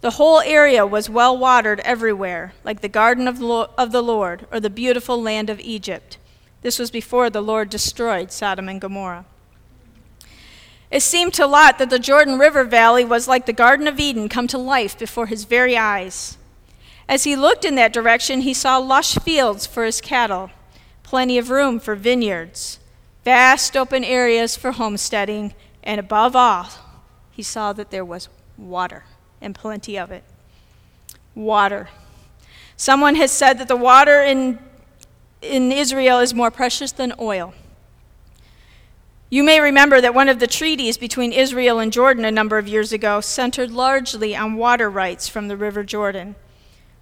The 0.02 0.12
whole 0.12 0.42
area 0.42 0.86
was 0.86 1.10
well 1.10 1.36
watered 1.36 1.80
everywhere, 1.80 2.54
like 2.64 2.82
the 2.82 2.88
garden 2.88 3.28
of 3.28 3.40
the 3.40 4.04
Lord 4.04 4.46
or 4.52 4.60
the 4.60 4.70
beautiful 4.70 5.20
land 5.20 5.50
of 5.50 5.60
Egypt. 5.60 6.20
This 6.62 6.78
was 6.78 6.92
before 6.92 7.32
the 7.32 7.42
Lord 7.42 7.72
destroyed 7.72 8.32
Sodom 8.32 8.70
and 8.70 8.80
Gomorrah. 8.80 9.26
It 10.92 11.02
seemed 11.02 11.34
to 11.34 11.48
Lot 11.48 11.80
that 11.80 11.90
the 11.90 11.98
Jordan 11.98 12.38
River 12.38 12.64
Valley 12.64 13.04
was 13.04 13.28
like 13.28 13.48
the 13.48 13.54
Garden 13.54 13.88
of 13.88 14.00
Eden 14.00 14.30
come 14.30 14.46
to 14.50 14.60
life 14.60 15.00
before 15.00 15.26
his 15.26 15.46
very 15.46 15.76
eyes. 15.76 16.38
As 17.10 17.24
he 17.24 17.36
looked 17.36 17.66
in 17.66 17.74
that 17.74 17.92
direction, 17.92 18.42
he 18.42 18.54
saw 18.54 18.78
lush 18.78 19.16
fields 19.16 19.66
for 19.66 19.84
his 19.84 20.00
cattle, 20.00 20.52
plenty 21.02 21.40
of 21.40 21.50
room 21.50 21.80
for 21.80 21.96
vineyards, 21.96 22.78
vast 23.24 23.78
open 23.78 24.04
areas 24.04 24.56
for 24.56 24.72
homesteading, 24.72 25.54
and 25.84 26.00
above 26.00 26.36
all, 26.36 26.68
he 27.32 27.44
saw 27.44 27.74
that 27.74 27.92
there 27.92 28.06
was 28.06 28.30
water 28.58 29.04
and 29.42 29.56
plenty 29.56 29.98
of 29.98 30.12
it. 30.12 30.24
Water. 31.34 31.90
Someone 32.78 33.16
has 33.16 33.32
said 33.32 33.58
that 33.60 33.68
the 33.68 33.76
water 33.76 34.22
in, 34.22 34.60
in 35.42 35.72
Israel 35.72 36.20
is 36.20 36.34
more 36.34 36.52
precious 36.52 36.92
than 36.92 37.14
oil. 37.20 37.54
You 39.30 39.44
may 39.44 39.62
remember 39.62 40.02
that 40.02 40.14
one 40.14 40.28
of 40.28 40.40
the 40.40 40.48
treaties 40.48 40.98
between 40.98 41.32
Israel 41.32 41.80
and 41.80 41.94
Jordan 41.94 42.26
a 42.26 42.32
number 42.32 42.58
of 42.58 42.68
years 42.68 42.92
ago 42.92 43.22
centered 43.22 43.72
largely 43.72 44.36
on 44.36 44.56
water 44.56 44.90
rights 44.90 45.30
from 45.30 45.48
the 45.48 45.56
River 45.56 45.84
Jordan. 45.84 46.36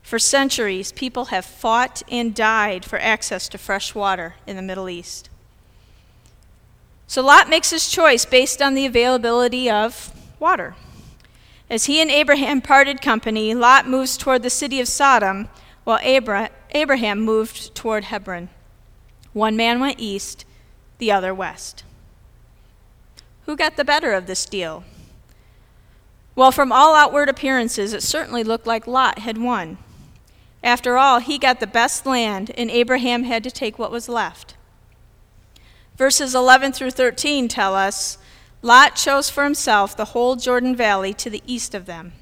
For 0.04 0.20
centuries, 0.20 0.92
people 0.92 1.26
have 1.26 1.44
fought 1.44 2.04
and 2.10 2.36
died 2.36 2.86
for 2.86 3.00
access 3.00 3.50
to 3.50 3.58
fresh 3.58 3.96
water 3.96 4.36
in 4.46 4.56
the 4.56 4.62
Middle 4.62 4.90
East. 4.90 5.30
So 7.10 7.24
Lot 7.24 7.50
makes 7.50 7.72
his 7.72 7.90
choice 7.90 8.24
based 8.24 8.62
on 8.62 8.76
the 8.76 8.86
availability 8.86 9.68
of 9.68 10.14
water. 10.40 10.76
As 11.68 11.86
he 11.86 12.00
and 12.00 12.12
Abraham 12.12 12.62
parted 12.62 13.02
company, 13.02 13.56
Lot 13.56 13.88
moves 13.88 14.16
toward 14.16 14.44
the 14.44 14.52
city 14.52 14.80
of 14.80 14.88
Sodom, 14.88 15.50
while 15.86 16.00
Abraham 16.04 17.20
moved 17.20 17.74
toward 17.74 18.04
Hebron. 18.06 18.50
One 19.34 19.58
man 19.58 19.80
went 19.80 20.00
east, 20.00 20.46
the 21.00 21.12
other 21.12 21.34
west. 21.34 21.84
Who 23.48 23.56
got 23.56 23.76
the 23.76 23.84
better 23.84 24.14
of 24.14 24.28
this 24.28 24.46
deal? 24.46 24.84
Well, 26.36 26.52
from 26.52 26.72
all 26.72 26.94
outward 26.94 27.28
appearances, 27.28 27.92
it 27.92 28.04
certainly 28.04 28.44
looked 28.44 28.68
like 28.68 28.86
Lot 28.86 29.18
had 29.18 29.40
won. 29.40 29.80
After 30.64 30.96
all, 30.96 31.18
he 31.18 31.40
got 31.40 31.60
the 31.60 31.66
best 31.66 32.06
land, 32.06 32.52
and 32.56 32.70
Abraham 32.70 33.24
had 33.24 33.44
to 33.46 33.52
take 33.52 33.80
what 33.80 33.92
was 33.92 34.08
left. 34.08 34.54
Verses 36.00 36.34
11 36.34 36.72
through 36.72 36.92
13 36.92 37.50
tell 37.50 37.76
us 37.76 38.18
Lot 38.62 38.96
chose 38.96 39.30
for 39.30 39.44
himself 39.44 39.98
the 39.98 40.06
whole 40.06 40.38
Jordan 40.38 40.74
Valley 40.74 41.14
to 41.16 41.30
the 41.30 41.44
east 41.46 41.76
of 41.76 41.88
them. 41.88 42.14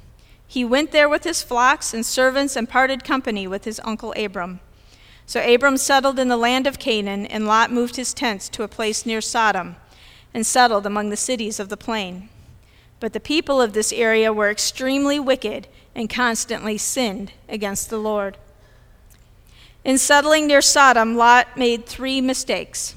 He 0.48 0.66
went 0.66 0.92
there 0.92 1.08
with 1.08 1.26
his 1.26 1.44
flocks 1.44 1.94
and 1.94 2.04
servants 2.04 2.56
and 2.56 2.68
parted 2.68 3.04
company 3.04 3.46
with 3.46 3.66
his 3.66 3.80
uncle 3.84 4.16
Abram. 4.18 4.62
So 5.28 5.46
Abram 5.46 5.78
settled 5.78 6.18
in 6.18 6.28
the 6.28 6.38
land 6.38 6.66
of 6.66 6.80
Canaan, 6.80 7.28
and 7.28 7.46
Lot 7.46 7.72
moved 7.72 7.98
his 7.98 8.16
tents 8.16 8.50
to 8.50 8.64
a 8.64 8.68
place 8.68 9.06
near 9.06 9.22
Sodom 9.22 9.76
and 10.34 10.44
settled 10.44 10.88
among 10.88 11.12
the 11.12 11.16
cities 11.16 11.60
of 11.60 11.70
the 11.70 11.78
plain. 11.78 12.30
But 13.00 13.14
the 13.14 13.20
people 13.20 13.62
of 13.62 13.74
this 13.74 13.94
area 13.94 14.34
were 14.34 14.50
extremely 14.50 15.20
wicked 15.20 15.68
and 15.94 16.10
constantly 16.10 16.80
sinned 16.80 17.32
against 17.48 17.92
the 17.92 18.00
Lord. 18.00 18.38
In 19.84 20.00
settling 20.00 20.48
near 20.48 20.64
Sodom, 20.64 21.16
Lot 21.16 21.58
made 21.58 21.86
three 21.86 22.22
mistakes. 22.22 22.96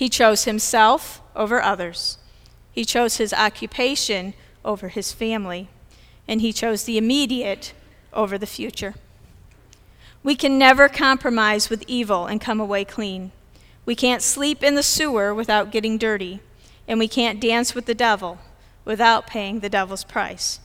He 0.00 0.08
chose 0.08 0.44
himself 0.44 1.20
over 1.36 1.60
others, 1.60 2.16
he 2.72 2.86
chose 2.86 3.18
his 3.18 3.34
occupation 3.34 4.32
over 4.64 4.88
his 4.88 5.12
family, 5.12 5.68
and 6.26 6.40
he 6.40 6.54
chose 6.54 6.84
the 6.84 6.96
immediate 6.96 7.74
over 8.14 8.38
the 8.38 8.46
future. 8.46 8.94
We 10.22 10.36
can 10.36 10.56
never 10.56 10.88
compromise 10.88 11.68
with 11.68 11.84
evil 11.86 12.24
and 12.24 12.40
come 12.40 12.60
away 12.60 12.82
clean. 12.86 13.30
We 13.84 13.94
can't 13.94 14.22
sleep 14.22 14.62
in 14.62 14.74
the 14.74 14.82
sewer 14.82 15.34
without 15.34 15.70
getting 15.70 15.98
dirty, 15.98 16.40
and 16.88 16.98
we 16.98 17.06
can't 17.06 17.38
dance 17.38 17.74
with 17.74 17.84
the 17.84 17.94
devil 17.94 18.38
without 18.86 19.26
paying 19.26 19.60
the 19.60 19.68
devil's 19.68 20.04
price. 20.04 20.60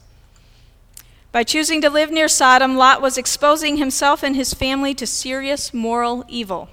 By 1.34 1.44
choosing 1.44 1.82
to 1.82 1.90
live 1.90 2.10
near 2.10 2.30
Sodom, 2.30 2.78
Lot 2.78 3.02
was 3.02 3.18
exposing 3.18 3.76
himself 3.76 4.24
and 4.24 4.34
his 4.34 4.54
family 4.54 4.94
to 4.94 5.06
serious 5.06 5.74
moral 5.74 6.24
evil. 6.30 6.70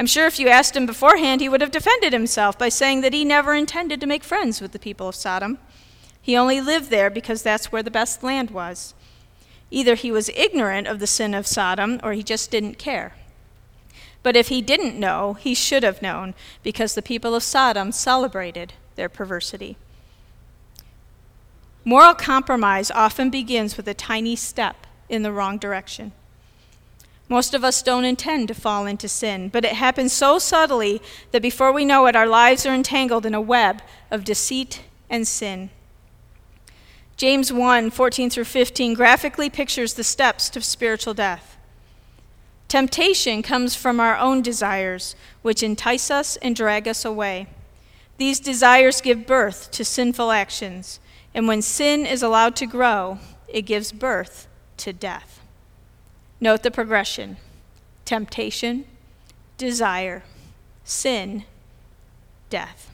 I'm 0.00 0.06
sure 0.06 0.26
if 0.26 0.38
you 0.38 0.48
asked 0.48 0.74
him 0.74 0.86
beforehand, 0.86 1.42
he 1.42 1.48
would 1.50 1.60
have 1.60 1.70
defended 1.70 2.14
himself 2.14 2.58
by 2.58 2.70
saying 2.70 3.02
that 3.02 3.12
he 3.12 3.22
never 3.22 3.52
intended 3.52 4.00
to 4.00 4.06
make 4.06 4.24
friends 4.24 4.58
with 4.58 4.72
the 4.72 4.78
people 4.78 5.08
of 5.08 5.14
Sodom. 5.14 5.58
He 6.22 6.38
only 6.38 6.58
lived 6.58 6.88
there 6.88 7.10
because 7.10 7.42
that's 7.42 7.70
where 7.70 7.82
the 7.82 7.90
best 7.90 8.22
land 8.22 8.50
was. 8.50 8.94
Either 9.70 9.96
he 9.96 10.10
was 10.10 10.30
ignorant 10.30 10.86
of 10.86 11.00
the 11.00 11.06
sin 11.06 11.34
of 11.34 11.46
Sodom 11.46 12.00
or 12.02 12.14
he 12.14 12.22
just 12.22 12.50
didn't 12.50 12.78
care. 12.78 13.12
But 14.22 14.36
if 14.36 14.48
he 14.48 14.62
didn't 14.62 14.98
know, 14.98 15.34
he 15.34 15.52
should 15.52 15.82
have 15.82 16.00
known 16.00 16.32
because 16.62 16.94
the 16.94 17.02
people 17.02 17.34
of 17.34 17.42
Sodom 17.42 17.92
celebrated 17.92 18.72
their 18.94 19.10
perversity. 19.10 19.76
Moral 21.84 22.14
compromise 22.14 22.90
often 22.90 23.28
begins 23.28 23.76
with 23.76 23.86
a 23.86 23.92
tiny 23.92 24.34
step 24.34 24.86
in 25.10 25.24
the 25.24 25.32
wrong 25.32 25.58
direction. 25.58 26.12
Most 27.30 27.54
of 27.54 27.64
us 27.64 27.82
don't 27.82 28.04
intend 28.04 28.48
to 28.48 28.54
fall 28.54 28.84
into 28.84 29.08
sin, 29.08 29.48
but 29.48 29.64
it 29.64 29.72
happens 29.72 30.12
so 30.12 30.38
subtly 30.38 31.00
that 31.30 31.40
before 31.40 31.72
we 31.72 31.86
know 31.86 32.04
it, 32.06 32.14
our 32.14 32.26
lives 32.26 32.66
are 32.66 32.74
entangled 32.74 33.24
in 33.24 33.34
a 33.34 33.40
web 33.40 33.80
of 34.10 34.24
deceit 34.24 34.82
and 35.08 35.26
sin. 35.26 35.70
James 37.16 37.50
1 37.50 37.90
14 37.90 38.28
through 38.28 38.44
15 38.44 38.92
graphically 38.92 39.48
pictures 39.48 39.94
the 39.94 40.04
steps 40.04 40.50
to 40.50 40.60
spiritual 40.60 41.14
death. 41.14 41.56
Temptation 42.68 43.42
comes 43.42 43.74
from 43.74 43.98
our 43.98 44.18
own 44.18 44.42
desires, 44.42 45.16
which 45.40 45.62
entice 45.62 46.10
us 46.10 46.36
and 46.36 46.54
drag 46.54 46.86
us 46.86 47.06
away. 47.06 47.46
These 48.18 48.40
desires 48.40 49.00
give 49.00 49.26
birth 49.26 49.70
to 49.70 49.84
sinful 49.84 50.30
actions 50.30 51.00
and 51.34 51.46
when 51.46 51.62
sin 51.62 52.06
is 52.06 52.22
allowed 52.22 52.56
to 52.56 52.66
grow, 52.66 53.18
it 53.48 53.62
gives 53.62 53.92
birth 53.92 54.48
to 54.78 54.92
death. 54.92 55.39
Note 56.40 56.62
the 56.62 56.70
progression 56.70 57.36
temptation, 58.04 58.84
desire, 59.56 60.24
sin, 60.84 61.44
death. 62.48 62.90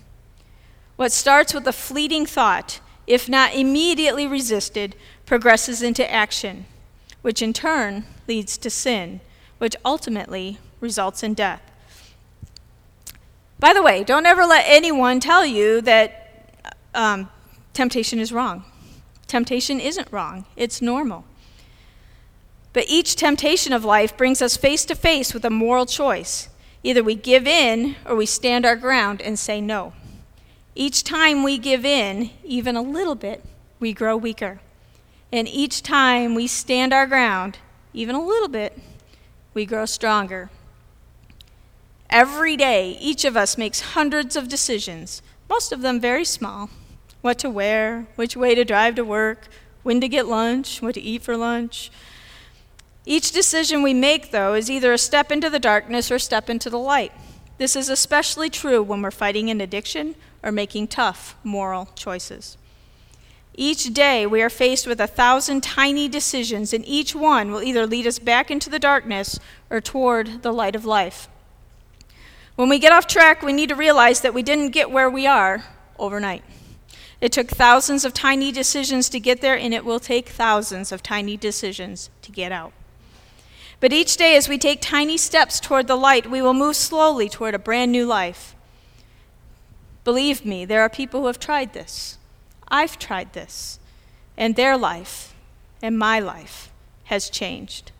What 0.96 1.12
starts 1.12 1.54
with 1.54 1.66
a 1.66 1.72
fleeting 1.72 2.26
thought, 2.26 2.80
if 3.06 3.28
not 3.28 3.54
immediately 3.54 4.26
resisted, 4.26 4.94
progresses 5.24 5.82
into 5.82 6.10
action, 6.10 6.66
which 7.22 7.40
in 7.40 7.52
turn 7.52 8.04
leads 8.28 8.58
to 8.58 8.68
sin, 8.68 9.20
which 9.58 9.76
ultimately 9.84 10.58
results 10.80 11.22
in 11.22 11.34
death. 11.34 11.62
By 13.58 13.72
the 13.72 13.82
way, 13.82 14.04
don't 14.04 14.26
ever 14.26 14.44
let 14.44 14.64
anyone 14.66 15.18
tell 15.18 15.46
you 15.46 15.80
that 15.82 16.52
um, 16.94 17.30
temptation 17.72 18.18
is 18.18 18.32
wrong. 18.32 18.64
Temptation 19.26 19.80
isn't 19.80 20.12
wrong, 20.12 20.44
it's 20.56 20.82
normal. 20.82 21.24
But 22.76 22.90
each 22.90 23.16
temptation 23.16 23.72
of 23.72 23.86
life 23.86 24.18
brings 24.18 24.42
us 24.42 24.58
face 24.58 24.84
to 24.84 24.94
face 24.94 25.32
with 25.32 25.46
a 25.46 25.48
moral 25.48 25.86
choice. 25.86 26.50
Either 26.82 27.02
we 27.02 27.14
give 27.14 27.46
in 27.46 27.96
or 28.04 28.14
we 28.14 28.26
stand 28.26 28.66
our 28.66 28.76
ground 28.76 29.22
and 29.22 29.38
say 29.38 29.62
no. 29.62 29.94
Each 30.74 31.02
time 31.02 31.42
we 31.42 31.56
give 31.56 31.86
in, 31.86 32.28
even 32.44 32.76
a 32.76 32.82
little 32.82 33.14
bit, 33.14 33.42
we 33.80 33.94
grow 33.94 34.14
weaker. 34.14 34.60
And 35.32 35.48
each 35.48 35.82
time 35.82 36.34
we 36.34 36.46
stand 36.46 36.92
our 36.92 37.06
ground, 37.06 37.56
even 37.94 38.14
a 38.14 38.22
little 38.22 38.46
bit, 38.46 38.78
we 39.54 39.64
grow 39.64 39.86
stronger. 39.86 40.50
Every 42.10 42.58
day, 42.58 42.98
each 43.00 43.24
of 43.24 43.38
us 43.38 43.56
makes 43.56 43.94
hundreds 43.96 44.36
of 44.36 44.48
decisions, 44.48 45.22
most 45.48 45.72
of 45.72 45.80
them 45.80 45.98
very 45.98 46.26
small 46.26 46.68
what 47.22 47.38
to 47.38 47.48
wear, 47.48 48.06
which 48.16 48.36
way 48.36 48.54
to 48.54 48.66
drive 48.66 48.96
to 48.96 49.02
work, 49.02 49.48
when 49.82 49.98
to 50.02 50.08
get 50.08 50.26
lunch, 50.26 50.82
what 50.82 50.94
to 50.96 51.00
eat 51.00 51.22
for 51.22 51.38
lunch. 51.38 51.90
Each 53.08 53.30
decision 53.30 53.82
we 53.82 53.94
make, 53.94 54.32
though, 54.32 54.54
is 54.54 54.68
either 54.68 54.92
a 54.92 54.98
step 54.98 55.30
into 55.30 55.48
the 55.48 55.60
darkness 55.60 56.10
or 56.10 56.16
a 56.16 56.20
step 56.20 56.50
into 56.50 56.68
the 56.68 56.78
light. 56.78 57.12
This 57.56 57.76
is 57.76 57.88
especially 57.88 58.50
true 58.50 58.82
when 58.82 59.00
we're 59.00 59.12
fighting 59.12 59.48
an 59.48 59.60
addiction 59.60 60.16
or 60.42 60.50
making 60.50 60.88
tough 60.88 61.36
moral 61.44 61.88
choices. 61.94 62.58
Each 63.54 63.94
day 63.94 64.26
we 64.26 64.42
are 64.42 64.50
faced 64.50 64.86
with 64.86 65.00
a 65.00 65.06
thousand 65.06 65.62
tiny 65.62 66.08
decisions, 66.08 66.74
and 66.74 66.86
each 66.86 67.14
one 67.14 67.52
will 67.52 67.62
either 67.62 67.86
lead 67.86 68.06
us 68.06 68.18
back 68.18 68.50
into 68.50 68.68
the 68.68 68.80
darkness 68.80 69.38
or 69.70 69.80
toward 69.80 70.42
the 70.42 70.52
light 70.52 70.76
of 70.76 70.84
life. 70.84 71.28
When 72.56 72.68
we 72.68 72.78
get 72.78 72.92
off 72.92 73.06
track, 73.06 73.40
we 73.40 73.52
need 73.52 73.68
to 73.68 73.76
realize 73.76 74.20
that 74.22 74.34
we 74.34 74.42
didn't 74.42 74.70
get 74.70 74.90
where 74.90 75.08
we 75.08 75.26
are 75.26 75.64
overnight. 75.98 76.42
It 77.20 77.32
took 77.32 77.48
thousands 77.48 78.04
of 78.04 78.12
tiny 78.12 78.50
decisions 78.50 79.08
to 79.10 79.20
get 79.20 79.40
there, 79.40 79.56
and 79.56 79.72
it 79.72 79.84
will 79.84 80.00
take 80.00 80.28
thousands 80.28 80.90
of 80.90 81.02
tiny 81.02 81.36
decisions 81.36 82.10
to 82.22 82.32
get 82.32 82.52
out. 82.52 82.72
But 83.78 83.92
each 83.92 84.16
day, 84.16 84.36
as 84.36 84.48
we 84.48 84.58
take 84.58 84.80
tiny 84.80 85.18
steps 85.18 85.60
toward 85.60 85.86
the 85.86 85.96
light, 85.96 86.30
we 86.30 86.40
will 86.40 86.54
move 86.54 86.76
slowly 86.76 87.28
toward 87.28 87.54
a 87.54 87.58
brand 87.58 87.92
new 87.92 88.06
life. 88.06 88.54
Believe 90.04 90.46
me, 90.46 90.64
there 90.64 90.80
are 90.82 90.88
people 90.88 91.20
who 91.20 91.26
have 91.26 91.40
tried 91.40 91.72
this. 91.72 92.18
I've 92.68 92.98
tried 92.98 93.32
this. 93.32 93.78
And 94.36 94.56
their 94.56 94.76
life 94.76 95.34
and 95.82 95.98
my 95.98 96.20
life 96.20 96.70
has 97.04 97.28
changed. 97.28 97.92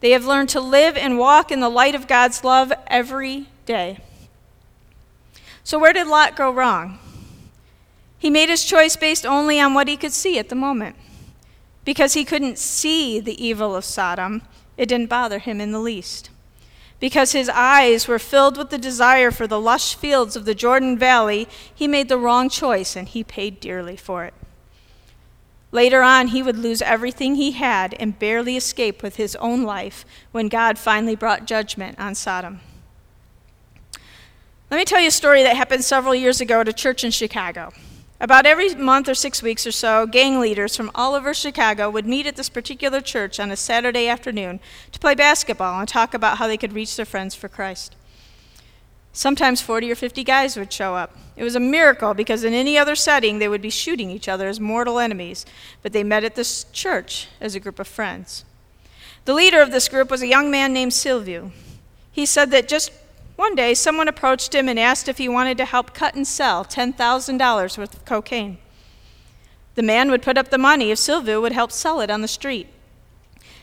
They 0.00 0.10
have 0.10 0.26
learned 0.26 0.48
to 0.50 0.60
live 0.60 0.96
and 0.96 1.18
walk 1.18 1.50
in 1.50 1.60
the 1.60 1.68
light 1.68 1.94
of 1.94 2.06
God's 2.06 2.44
love 2.44 2.72
every 2.86 3.46
day. 3.64 3.98
So, 5.64 5.78
where 5.78 5.92
did 5.92 6.06
Lot 6.06 6.36
go 6.36 6.50
wrong? 6.50 6.98
He 8.18 8.30
made 8.30 8.48
his 8.48 8.64
choice 8.64 8.96
based 8.96 9.26
only 9.26 9.60
on 9.60 9.74
what 9.74 9.88
he 9.88 9.96
could 9.96 10.12
see 10.12 10.38
at 10.38 10.48
the 10.48 10.54
moment. 10.54 10.96
Because 11.84 12.14
he 12.14 12.24
couldn't 12.24 12.58
see 12.58 13.20
the 13.20 13.42
evil 13.44 13.74
of 13.74 13.84
Sodom, 13.84 14.42
it 14.76 14.86
didn't 14.86 15.08
bother 15.08 15.38
him 15.38 15.60
in 15.60 15.72
the 15.72 15.80
least. 15.80 16.30
Because 16.98 17.32
his 17.32 17.48
eyes 17.50 18.08
were 18.08 18.18
filled 18.18 18.56
with 18.56 18.70
the 18.70 18.78
desire 18.78 19.30
for 19.30 19.46
the 19.46 19.60
lush 19.60 19.94
fields 19.94 20.34
of 20.34 20.44
the 20.44 20.54
Jordan 20.54 20.98
Valley, 20.98 21.46
he 21.74 21.86
made 21.86 22.08
the 22.08 22.18
wrong 22.18 22.48
choice 22.48 22.96
and 22.96 23.06
he 23.08 23.22
paid 23.22 23.60
dearly 23.60 23.96
for 23.96 24.24
it. 24.24 24.34
Later 25.72 26.00
on, 26.00 26.28
he 26.28 26.42
would 26.42 26.56
lose 26.56 26.80
everything 26.80 27.34
he 27.34 27.52
had 27.52 27.94
and 28.00 28.18
barely 28.18 28.56
escape 28.56 29.02
with 29.02 29.16
his 29.16 29.36
own 29.36 29.62
life 29.62 30.06
when 30.32 30.48
God 30.48 30.78
finally 30.78 31.16
brought 31.16 31.44
judgment 31.44 31.98
on 31.98 32.14
Sodom. 32.14 32.60
Let 34.70 34.78
me 34.78 34.84
tell 34.84 35.00
you 35.00 35.08
a 35.08 35.12
story 35.12 35.42
that 35.42 35.56
happened 35.56 35.84
several 35.84 36.14
years 36.14 36.40
ago 36.40 36.60
at 36.60 36.68
a 36.68 36.72
church 36.72 37.04
in 37.04 37.10
Chicago. 37.10 37.72
About 38.18 38.46
every 38.46 38.74
month 38.74 39.08
or 39.08 39.14
six 39.14 39.42
weeks 39.42 39.66
or 39.66 39.72
so, 39.72 40.06
gang 40.06 40.40
leaders 40.40 40.74
from 40.74 40.90
all 40.94 41.14
over 41.14 41.34
Chicago 41.34 41.90
would 41.90 42.06
meet 42.06 42.26
at 42.26 42.36
this 42.36 42.48
particular 42.48 43.02
church 43.02 43.38
on 43.38 43.50
a 43.50 43.56
Saturday 43.56 44.08
afternoon 44.08 44.58
to 44.92 44.98
play 44.98 45.14
basketball 45.14 45.78
and 45.78 45.88
talk 45.88 46.14
about 46.14 46.38
how 46.38 46.46
they 46.46 46.56
could 46.56 46.72
reach 46.72 46.96
their 46.96 47.04
friends 47.04 47.34
for 47.34 47.48
Christ. 47.48 47.94
Sometimes 49.12 49.60
40 49.60 49.92
or 49.92 49.94
50 49.94 50.24
guys 50.24 50.56
would 50.56 50.72
show 50.72 50.94
up. 50.94 51.16
It 51.36 51.44
was 51.44 51.54
a 51.54 51.60
miracle 51.60 52.14
because 52.14 52.42
in 52.42 52.54
any 52.54 52.78
other 52.78 52.94
setting 52.94 53.38
they 53.38 53.48
would 53.48 53.62
be 53.62 53.70
shooting 53.70 54.10
each 54.10 54.28
other 54.28 54.48
as 54.48 54.60
mortal 54.60 54.98
enemies, 54.98 55.44
but 55.82 55.92
they 55.92 56.04
met 56.04 56.24
at 56.24 56.36
this 56.36 56.64
church 56.72 57.28
as 57.40 57.54
a 57.54 57.60
group 57.60 57.78
of 57.78 57.86
friends. 57.86 58.44
The 59.26 59.34
leader 59.34 59.60
of 59.60 59.72
this 59.72 59.88
group 59.88 60.10
was 60.10 60.22
a 60.22 60.26
young 60.26 60.50
man 60.50 60.72
named 60.72 60.94
Silvio. 60.94 61.50
He 62.12 62.24
said 62.24 62.50
that 62.52 62.68
just 62.68 62.92
one 63.36 63.54
day, 63.54 63.74
someone 63.74 64.08
approached 64.08 64.54
him 64.54 64.68
and 64.68 64.78
asked 64.78 65.08
if 65.08 65.18
he 65.18 65.28
wanted 65.28 65.56
to 65.58 65.64
help 65.64 65.94
cut 65.94 66.14
and 66.14 66.26
sell 66.26 66.64
$10,000 66.64 67.78
worth 67.78 67.94
of 67.94 68.04
cocaine. 68.04 68.58
The 69.74 69.82
man 69.82 70.10
would 70.10 70.22
put 70.22 70.38
up 70.38 70.48
the 70.48 70.58
money 70.58 70.90
if 70.90 70.98
Silvio 70.98 71.40
would 71.42 71.52
help 71.52 71.70
sell 71.70 72.00
it 72.00 72.10
on 72.10 72.22
the 72.22 72.28
street. 72.28 72.66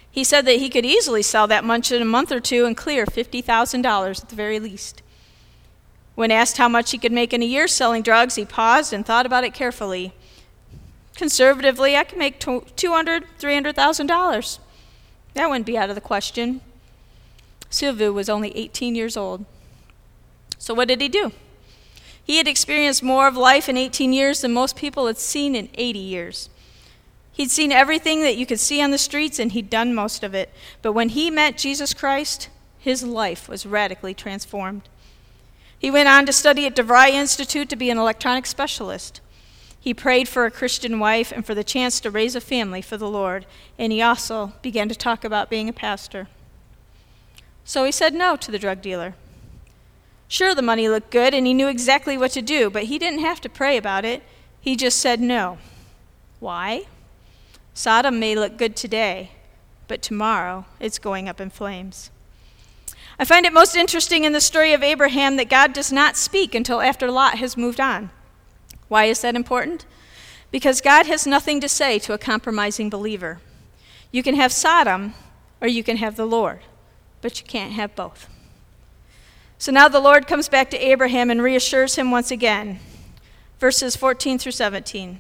He 0.10 0.24
said 0.24 0.46
that 0.46 0.60
he 0.60 0.70
could 0.70 0.86
easily 0.86 1.24
sell 1.24 1.48
that 1.48 1.64
much 1.64 1.92
in 1.92 2.00
a 2.02 2.06
month 2.06 2.32
or 2.32 2.40
two 2.40 2.66
and 2.66 2.78
clear 2.78 3.08
$50,000 3.08 4.22
at 4.22 4.30
the 4.30 4.36
very 4.36 4.60
least. 4.60 5.02
When 6.14 6.30
asked 6.30 6.58
how 6.58 6.70
much 6.70 6.92
he 6.92 7.00
could 7.00 7.12
make 7.12 7.34
in 7.34 7.42
a 7.42 7.46
year 7.46 7.68
selling 7.68 8.04
drugs, 8.04 8.36
he 8.36 8.46
paused 8.46 8.94
and 8.94 9.04
thought 9.04 9.26
about 9.26 9.44
it 9.44 9.56
carefully. 9.56 10.14
Conservatively, 11.16 11.98
I 11.98 12.04
could 12.04 12.20
make 12.20 12.40
$200,000, 12.40 13.24
$300,000. 13.40 14.60
That 15.34 15.50
wouldn't 15.50 15.66
be 15.66 15.80
out 15.80 15.90
of 15.90 15.96
the 15.96 16.02
question. 16.02 16.62
Silvio 17.72 18.12
was 18.12 18.30
only 18.30 18.56
18 18.56 18.94
years 18.94 19.18
old. 19.18 19.46
So, 20.64 20.74
what 20.74 20.88
did 20.88 21.02
he 21.02 21.10
do? 21.10 21.34
He 22.24 22.38
had 22.38 22.48
experienced 22.48 23.04
more 23.04 23.28
of 23.28 23.36
life 23.36 23.68
in 23.68 23.76
18 23.76 24.14
years 24.14 24.40
than 24.40 24.54
most 24.54 24.78
people 24.78 25.08
had 25.08 25.18
seen 25.18 25.56
in 25.56 25.68
80 25.74 26.00
years. 26.00 26.50
He'd 27.34 27.52
seen 27.52 27.74
everything 27.74 28.22
that 28.22 28.38
you 28.38 28.46
could 28.46 28.62
see 28.62 28.82
on 28.82 28.92
the 28.92 28.98
streets, 28.98 29.40
and 29.40 29.52
he'd 29.52 29.70
done 29.70 29.94
most 29.94 30.24
of 30.24 30.34
it. 30.34 30.54
But 30.82 30.94
when 30.94 31.10
he 31.10 31.30
met 31.30 31.58
Jesus 31.58 31.94
Christ, 31.94 32.48
his 32.80 33.04
life 33.04 33.50
was 33.50 33.66
radically 33.66 34.14
transformed. 34.14 34.84
He 35.78 35.92
went 35.92 36.08
on 36.08 36.26
to 36.28 36.32
study 36.32 36.66
at 36.66 36.78
DeVry 36.78 37.10
Institute 37.10 37.68
to 37.68 37.76
be 37.76 37.90
an 37.90 37.98
electronics 37.98 38.50
specialist. 38.50 39.20
He 39.78 39.94
prayed 39.94 40.30
for 40.30 40.46
a 40.46 40.52
Christian 40.52 40.98
wife 40.98 41.34
and 41.34 41.46
for 41.46 41.54
the 41.54 41.66
chance 41.66 42.00
to 42.00 42.10
raise 42.10 42.38
a 42.38 42.40
family 42.40 42.82
for 42.82 42.96
the 42.96 43.10
Lord, 43.10 43.46
and 43.78 43.92
he 43.92 44.02
also 44.02 44.54
began 44.62 44.88
to 44.88 44.96
talk 44.96 45.26
about 45.26 45.50
being 45.50 45.68
a 45.68 45.74
pastor. 45.74 46.30
So 47.66 47.84
he 47.84 47.92
said 47.92 48.14
no 48.14 48.38
to 48.38 48.50
the 48.50 48.58
drug 48.58 48.82
dealer. 48.82 49.16
Sure, 50.34 50.56
the 50.56 50.64
money 50.64 50.90
looked 50.90 51.12
good 51.12 51.32
and 51.36 51.46
he 51.46 51.54
knew 51.54 51.68
exactly 51.68 52.18
what 52.18 52.32
to 52.32 52.42
do, 52.42 52.68
but 52.72 52.86
he 52.86 52.98
didn't 52.98 53.20
have 53.20 53.40
to 53.40 53.48
pray 53.48 53.78
about 53.78 54.04
it. 54.04 54.24
He 54.60 54.76
just 54.76 54.98
said 54.98 55.22
no. 55.22 55.60
Why? 56.40 56.88
Sodom 57.76 58.20
may 58.20 58.34
look 58.34 58.58
good 58.58 58.76
today, 58.76 59.30
but 59.88 60.02
tomorrow 60.02 60.66
it's 60.80 60.98
going 60.98 61.30
up 61.30 61.40
in 61.40 61.52
flames. 61.52 62.10
I 63.20 63.26
find 63.26 63.46
it 63.46 63.54
most 63.54 63.76
interesting 63.76 64.24
in 64.24 64.34
the 64.34 64.42
story 64.42 64.74
of 64.74 64.82
Abraham 64.82 65.36
that 65.36 65.52
God 65.52 65.72
does 65.72 65.92
not 65.92 66.18
speak 66.18 66.56
until 66.56 66.82
after 66.82 67.12
Lot 67.12 67.36
has 67.36 67.56
moved 67.56 67.80
on. 67.80 68.10
Why 68.88 69.06
is 69.06 69.22
that 69.22 69.36
important? 69.36 69.86
Because 70.50 70.82
God 70.82 71.06
has 71.06 71.28
nothing 71.28 71.62
to 71.62 71.70
say 71.70 72.00
to 72.00 72.14
a 72.14 72.18
compromising 72.18 72.90
believer. 72.90 73.40
You 74.12 74.24
can 74.24 74.34
have 74.34 74.52
Sodom 74.52 75.14
or 75.62 75.68
you 75.68 75.84
can 75.84 75.98
have 75.98 76.16
the 76.16 76.26
Lord, 76.26 76.62
but 77.22 77.40
you 77.40 77.46
can't 77.46 77.74
have 77.74 77.96
both. 77.96 78.28
So 79.58 79.72
now 79.72 79.88
the 79.88 80.00
Lord 80.00 80.28
comes 80.28 80.50
back 80.50 80.70
to 80.72 80.78
Abraham 80.78 81.30
and 81.30 81.42
reassures 81.42 81.96
him 81.96 82.12
once 82.12 82.32
again. 82.32 82.80
Verses 83.60 83.96
14 83.96 84.38
through 84.38 84.52
17. 84.52 85.20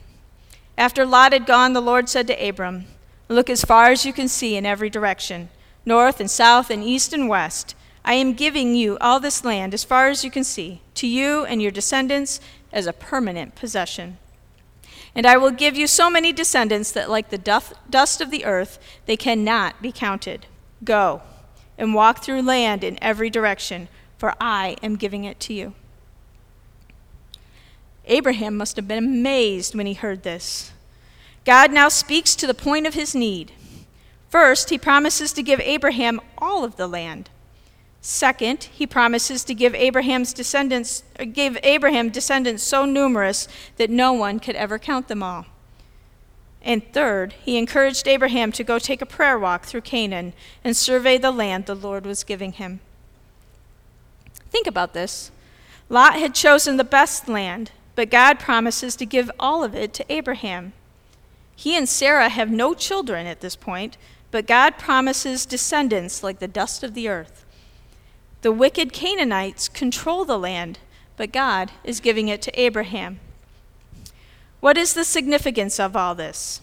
After 0.77 1.05
Lot 1.05 1.33
had 1.33 1.45
gone, 1.45 1.73
the 1.73 1.81
Lord 1.81 2.09
said 2.09 2.27
to 2.27 2.47
Abram, 2.47 2.85
Look 3.29 3.49
as 3.49 3.63
far 3.63 3.91
as 3.91 4.05
you 4.05 4.11
can 4.11 4.27
see 4.27 4.55
in 4.55 4.65
every 4.65 4.89
direction, 4.89 5.49
north 5.85 6.19
and 6.19 6.29
south 6.29 6.69
and 6.69 6.83
east 6.83 7.13
and 7.13 7.29
west. 7.29 7.75
I 8.03 8.15
am 8.15 8.33
giving 8.33 8.75
you 8.75 8.97
all 8.99 9.19
this 9.19 9.45
land 9.45 9.73
as 9.73 9.85
far 9.85 10.09
as 10.09 10.25
you 10.25 10.31
can 10.31 10.43
see, 10.43 10.81
to 10.95 11.07
you 11.07 11.45
and 11.45 11.61
your 11.61 11.71
descendants 11.71 12.41
as 12.73 12.85
a 12.85 12.93
permanent 12.93 13.55
possession. 13.55 14.17
And 15.15 15.25
I 15.25 15.37
will 15.37 15.51
give 15.51 15.77
you 15.77 15.87
so 15.87 16.09
many 16.09 16.33
descendants 16.33 16.91
that, 16.91 17.09
like 17.09 17.29
the 17.29 17.37
dust 17.89 18.19
of 18.19 18.31
the 18.31 18.45
earth, 18.45 18.79
they 19.05 19.15
cannot 19.15 19.81
be 19.81 19.91
counted. 19.91 20.47
Go 20.83 21.21
and 21.77 21.93
walk 21.93 22.23
through 22.23 22.41
land 22.41 22.83
in 22.83 23.01
every 23.01 23.29
direction 23.29 23.87
for 24.23 24.33
I 24.39 24.77
am 24.81 24.95
giving 24.95 25.25
it 25.25 25.37
to 25.41 25.53
you. 25.53 25.73
Abraham 28.05 28.55
must 28.55 28.77
have 28.77 28.87
been 28.87 29.03
amazed 29.03 29.75
when 29.75 29.85
he 29.85 29.95
heard 29.95 30.23
this. 30.23 30.71
God 31.43 31.73
now 31.73 31.89
speaks 31.89 32.33
to 32.37 32.47
the 32.47 32.53
point 32.53 32.87
of 32.87 32.93
his 32.93 33.13
need. 33.13 33.51
First, 34.29 34.69
he 34.69 34.77
promises 34.77 35.33
to 35.33 35.43
give 35.43 35.59
Abraham 35.59 36.21
all 36.37 36.63
of 36.63 36.77
the 36.77 36.87
land. 36.87 37.31
Second, 37.99 38.63
he 38.71 38.87
promises 38.87 39.43
to 39.43 39.53
give 39.53 39.75
Abraham's 39.75 40.31
descendants 40.31 41.03
give 41.33 41.57
Abraham 41.61 42.09
descendants 42.09 42.63
so 42.63 42.85
numerous 42.85 43.49
that 43.75 43.89
no 43.89 44.13
one 44.13 44.39
could 44.39 44.55
ever 44.55 44.79
count 44.79 45.09
them 45.09 45.21
all. 45.21 45.47
And 46.61 46.93
third, 46.93 47.33
he 47.43 47.57
encouraged 47.57 48.07
Abraham 48.07 48.53
to 48.53 48.63
go 48.63 48.79
take 48.79 49.01
a 49.01 49.05
prayer 49.05 49.37
walk 49.37 49.65
through 49.65 49.81
Canaan 49.81 50.31
and 50.63 50.77
survey 50.77 51.17
the 51.17 51.29
land 51.29 51.65
the 51.65 51.75
Lord 51.75 52.05
was 52.05 52.23
giving 52.23 52.53
him. 52.53 52.79
Think 54.53 54.67
about 54.67 54.93
this. 54.93 55.31
Lot 55.89 56.13
had 56.13 56.35
chosen 56.35 56.77
the 56.77 56.83
best 56.83 57.27
land, 57.27 57.71
but 57.95 58.11
God 58.11 58.39
promises 58.39 58.95
to 58.97 59.05
give 59.05 59.31
all 59.39 59.63
of 59.63 59.73
it 59.73 59.95
to 59.95 60.13
Abraham. 60.13 60.73
He 61.55 61.75
and 61.75 61.89
Sarah 61.89 62.29
have 62.29 62.51
no 62.51 62.75
children 62.75 63.25
at 63.25 63.41
this 63.41 63.55
point, 63.55 63.97
but 64.29 64.45
God 64.45 64.77
promises 64.77 65.47
descendants 65.47 66.21
like 66.21 66.37
the 66.37 66.47
dust 66.47 66.83
of 66.83 66.93
the 66.93 67.09
earth. 67.09 67.45
The 68.43 68.51
wicked 68.51 68.93
Canaanites 68.93 69.69
control 69.69 70.23
the 70.23 70.37
land, 70.37 70.77
but 71.17 71.31
God 71.31 71.71
is 71.83 71.99
giving 71.99 72.27
it 72.27 72.43
to 72.43 72.59
Abraham. 72.59 73.19
What 74.59 74.77
is 74.77 74.93
the 74.93 75.03
significance 75.03 75.79
of 75.79 75.95
all 75.95 76.13
this? 76.13 76.61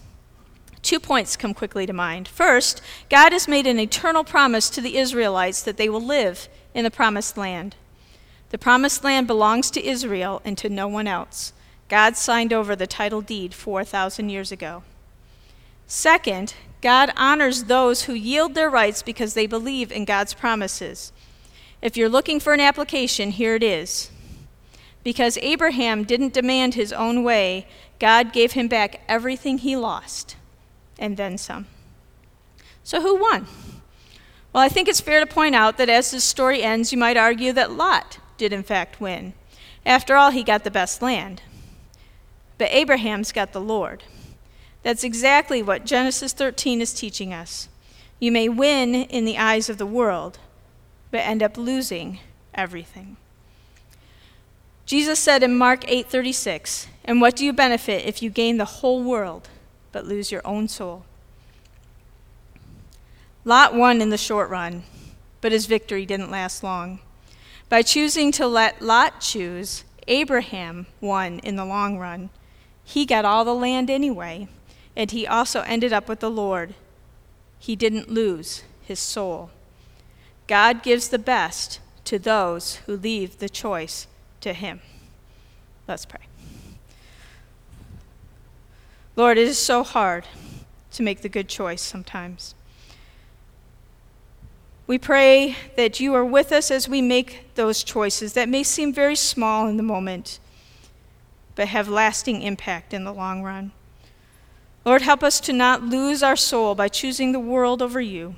Two 0.81 1.00
points 1.00 1.37
come 1.37 1.55
quickly 1.55 1.87
to 1.87 1.92
mind. 1.92 2.29
First, 2.29 2.81
God 3.11 3.33
has 3.33 3.48
made 3.48 3.66
an 3.66 3.81
eternal 3.81 4.22
promise 4.22 4.70
to 4.70 4.81
the 4.81 4.96
Israelites 4.96 5.62
that 5.62 5.76
they 5.76 5.88
will 5.88 6.00
live 6.00 6.48
in 6.74 6.85
the 6.85 6.90
promised 6.90 7.37
land. 7.37 7.76
The 8.50 8.59
promised 8.59 9.04
land 9.04 9.26
belongs 9.26 9.70
to 9.72 9.85
Israel 9.85 10.42
and 10.44 10.59
to 10.59 10.68
no 10.68 10.88
one 10.88 11.06
else. 11.06 11.52
God 11.88 12.16
signed 12.16 12.52
over 12.52 12.76
the 12.76 12.87
title 12.87 13.20
deed 13.20 13.54
4,000 13.54 14.28
years 14.28 14.52
ago. 14.52 14.83
Second, 15.87 16.54
God 16.80 17.12
honors 17.16 17.64
those 17.64 18.04
who 18.04 18.14
yield 18.14 18.54
their 18.54 18.70
rights 18.70 19.02
because 19.02 19.35
they 19.35 19.46
believe 19.46 19.90
in 19.92 20.04
God's 20.04 20.35
promises. 20.35 21.12
If 21.83 21.96
you're 21.96 22.09
looking 22.09 22.40
for 22.40 22.52
an 22.52 22.61
application, 22.61 23.33
here 23.33 23.54
it 23.54 23.62
is. 23.62 24.11
Because 25.02 25.38
Abraham 25.38 26.04
didn't 26.04 26.33
demand 26.33 26.74
his 26.74 26.92
own 26.92 27.24
way, 27.24 27.66
God 27.98 28.33
gave 28.33 28.52
him 28.52 28.68
back 28.68 29.00
everything 29.09 29.59
he 29.59 29.76
lost, 29.76 30.37
and 30.98 31.16
then 31.16 31.38
some. 31.38 31.66
So, 32.85 33.00
who 33.00 33.16
won? 33.16 33.46
Well, 34.52 34.62
I 34.62 34.68
think 34.68 34.88
it's 34.88 35.00
fair 35.00 35.20
to 35.20 35.26
point 35.26 35.54
out 35.54 35.76
that 35.78 35.88
as 35.88 36.10
this 36.10 36.24
story 36.24 36.62
ends, 36.62 36.90
you 36.90 36.98
might 36.98 37.16
argue 37.16 37.52
that 37.52 37.70
Lot 37.70 38.18
did 38.36 38.52
in 38.52 38.62
fact 38.62 39.00
win. 39.00 39.34
After 39.86 40.16
all, 40.16 40.30
he 40.30 40.42
got 40.42 40.64
the 40.64 40.70
best 40.70 41.00
land. 41.02 41.42
But 42.58 42.72
Abraham's 42.72 43.32
got 43.32 43.52
the 43.52 43.60
Lord. 43.60 44.02
That's 44.82 45.04
exactly 45.04 45.62
what 45.62 45.86
Genesis 45.86 46.32
13 46.32 46.80
is 46.80 46.92
teaching 46.92 47.32
us. 47.32 47.68
You 48.18 48.32
may 48.32 48.48
win 48.48 48.94
in 48.94 49.24
the 49.24 49.38
eyes 49.38 49.68
of 49.68 49.78
the 49.78 49.86
world, 49.86 50.38
but 51.10 51.18
end 51.18 51.42
up 51.42 51.56
losing 51.56 52.18
everything. 52.54 53.16
Jesus 54.84 55.20
said 55.20 55.42
in 55.42 55.56
Mark 55.56 55.84
8:36, 55.86 56.88
"And 57.04 57.20
what 57.20 57.36
do 57.36 57.44
you 57.44 57.52
benefit 57.52 58.04
if 58.04 58.20
you 58.20 58.30
gain 58.30 58.56
the 58.56 58.64
whole 58.64 59.02
world 59.02 59.48
but 59.92 60.06
lose 60.06 60.32
your 60.32 60.44
own 60.44 60.66
soul?" 60.66 61.04
Lot 63.44 63.74
won 63.74 64.00
in 64.00 64.11
the 64.11 64.18
short 64.18 64.50
run, 64.50 64.85
but 65.40 65.53
his 65.53 65.66
victory 65.66 66.05
didn't 66.05 66.31
last 66.31 66.62
long. 66.62 67.00
By 67.68 67.83
choosing 67.83 68.33
to 68.33 68.46
let 68.46 68.83
Lot 68.83 69.20
choose, 69.20 69.85
Abraham 70.09 70.87
won 71.00 71.38
in 71.40 71.57
the 71.57 71.64
long 71.64 71.98
run. 71.98 72.31
He 72.85 73.07
got 73.07 73.24
all 73.24 73.44
the 73.44 73.55
land 73.55 73.90
anyway, 73.90 74.48
and 74.96 75.11
he 75.11 75.26
also 75.26 75.61
ended 75.62 75.92
up 75.92 76.09
with 76.09 76.20
the 76.20 76.31
Lord. 76.31 76.74
He 77.59 77.76
didn't 77.76 78.11
lose 78.11 78.64
his 78.83 78.98
soul. 78.98 79.50
God 80.48 80.83
gives 80.83 81.11
the 81.11 81.18
best 81.18 81.79
to 82.07 82.18
those 82.18 82.81
who 82.87 82.96
leave 82.96 83.38
the 83.38 83.48
choice 83.48 84.09
to 84.40 84.53
Him. 84.53 84.81
Let's 85.87 86.05
pray. 86.05 86.26
Lord, 89.14 89.38
it 89.38 89.46
is 89.46 89.59
so 89.59 89.85
hard 89.85 90.24
to 90.90 91.05
make 91.05 91.20
the 91.20 91.29
good 91.29 91.48
choice 91.48 91.83
sometimes. 91.83 92.57
We 94.90 94.98
pray 94.98 95.55
that 95.76 96.00
you 96.00 96.14
are 96.14 96.24
with 96.24 96.50
us 96.50 96.68
as 96.68 96.88
we 96.88 97.00
make 97.00 97.55
those 97.55 97.85
choices 97.85 98.33
that 98.33 98.48
may 98.48 98.64
seem 98.64 98.92
very 98.92 99.14
small 99.14 99.68
in 99.68 99.76
the 99.76 99.85
moment, 99.85 100.40
but 101.55 101.68
have 101.68 101.88
lasting 101.88 102.42
impact 102.42 102.92
in 102.92 103.05
the 103.05 103.12
long 103.12 103.44
run. 103.44 103.70
Lord, 104.85 105.03
help 105.03 105.22
us 105.22 105.38
to 105.42 105.53
not 105.53 105.85
lose 105.85 106.24
our 106.24 106.35
soul 106.35 106.74
by 106.74 106.88
choosing 106.88 107.31
the 107.31 107.38
world 107.38 107.83
over 107.83 108.00
you 108.00 108.35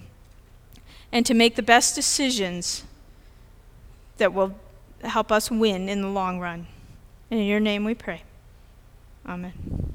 and 1.11 1.25
to 1.25 1.33
make 1.33 1.57
the 1.57 1.63
best 1.63 1.95
decisions 1.95 2.85
that 4.19 4.35
will 4.35 4.55
help 5.03 5.33
us 5.33 5.51
win 5.51 5.89
in 5.89 6.03
the 6.03 6.09
long 6.09 6.39
run. 6.39 6.67
And 7.31 7.41
in 7.41 7.47
your 7.47 7.61
name 7.61 7.83
we 7.83 7.95
pray. 7.95 8.25
Amen. 9.25 9.95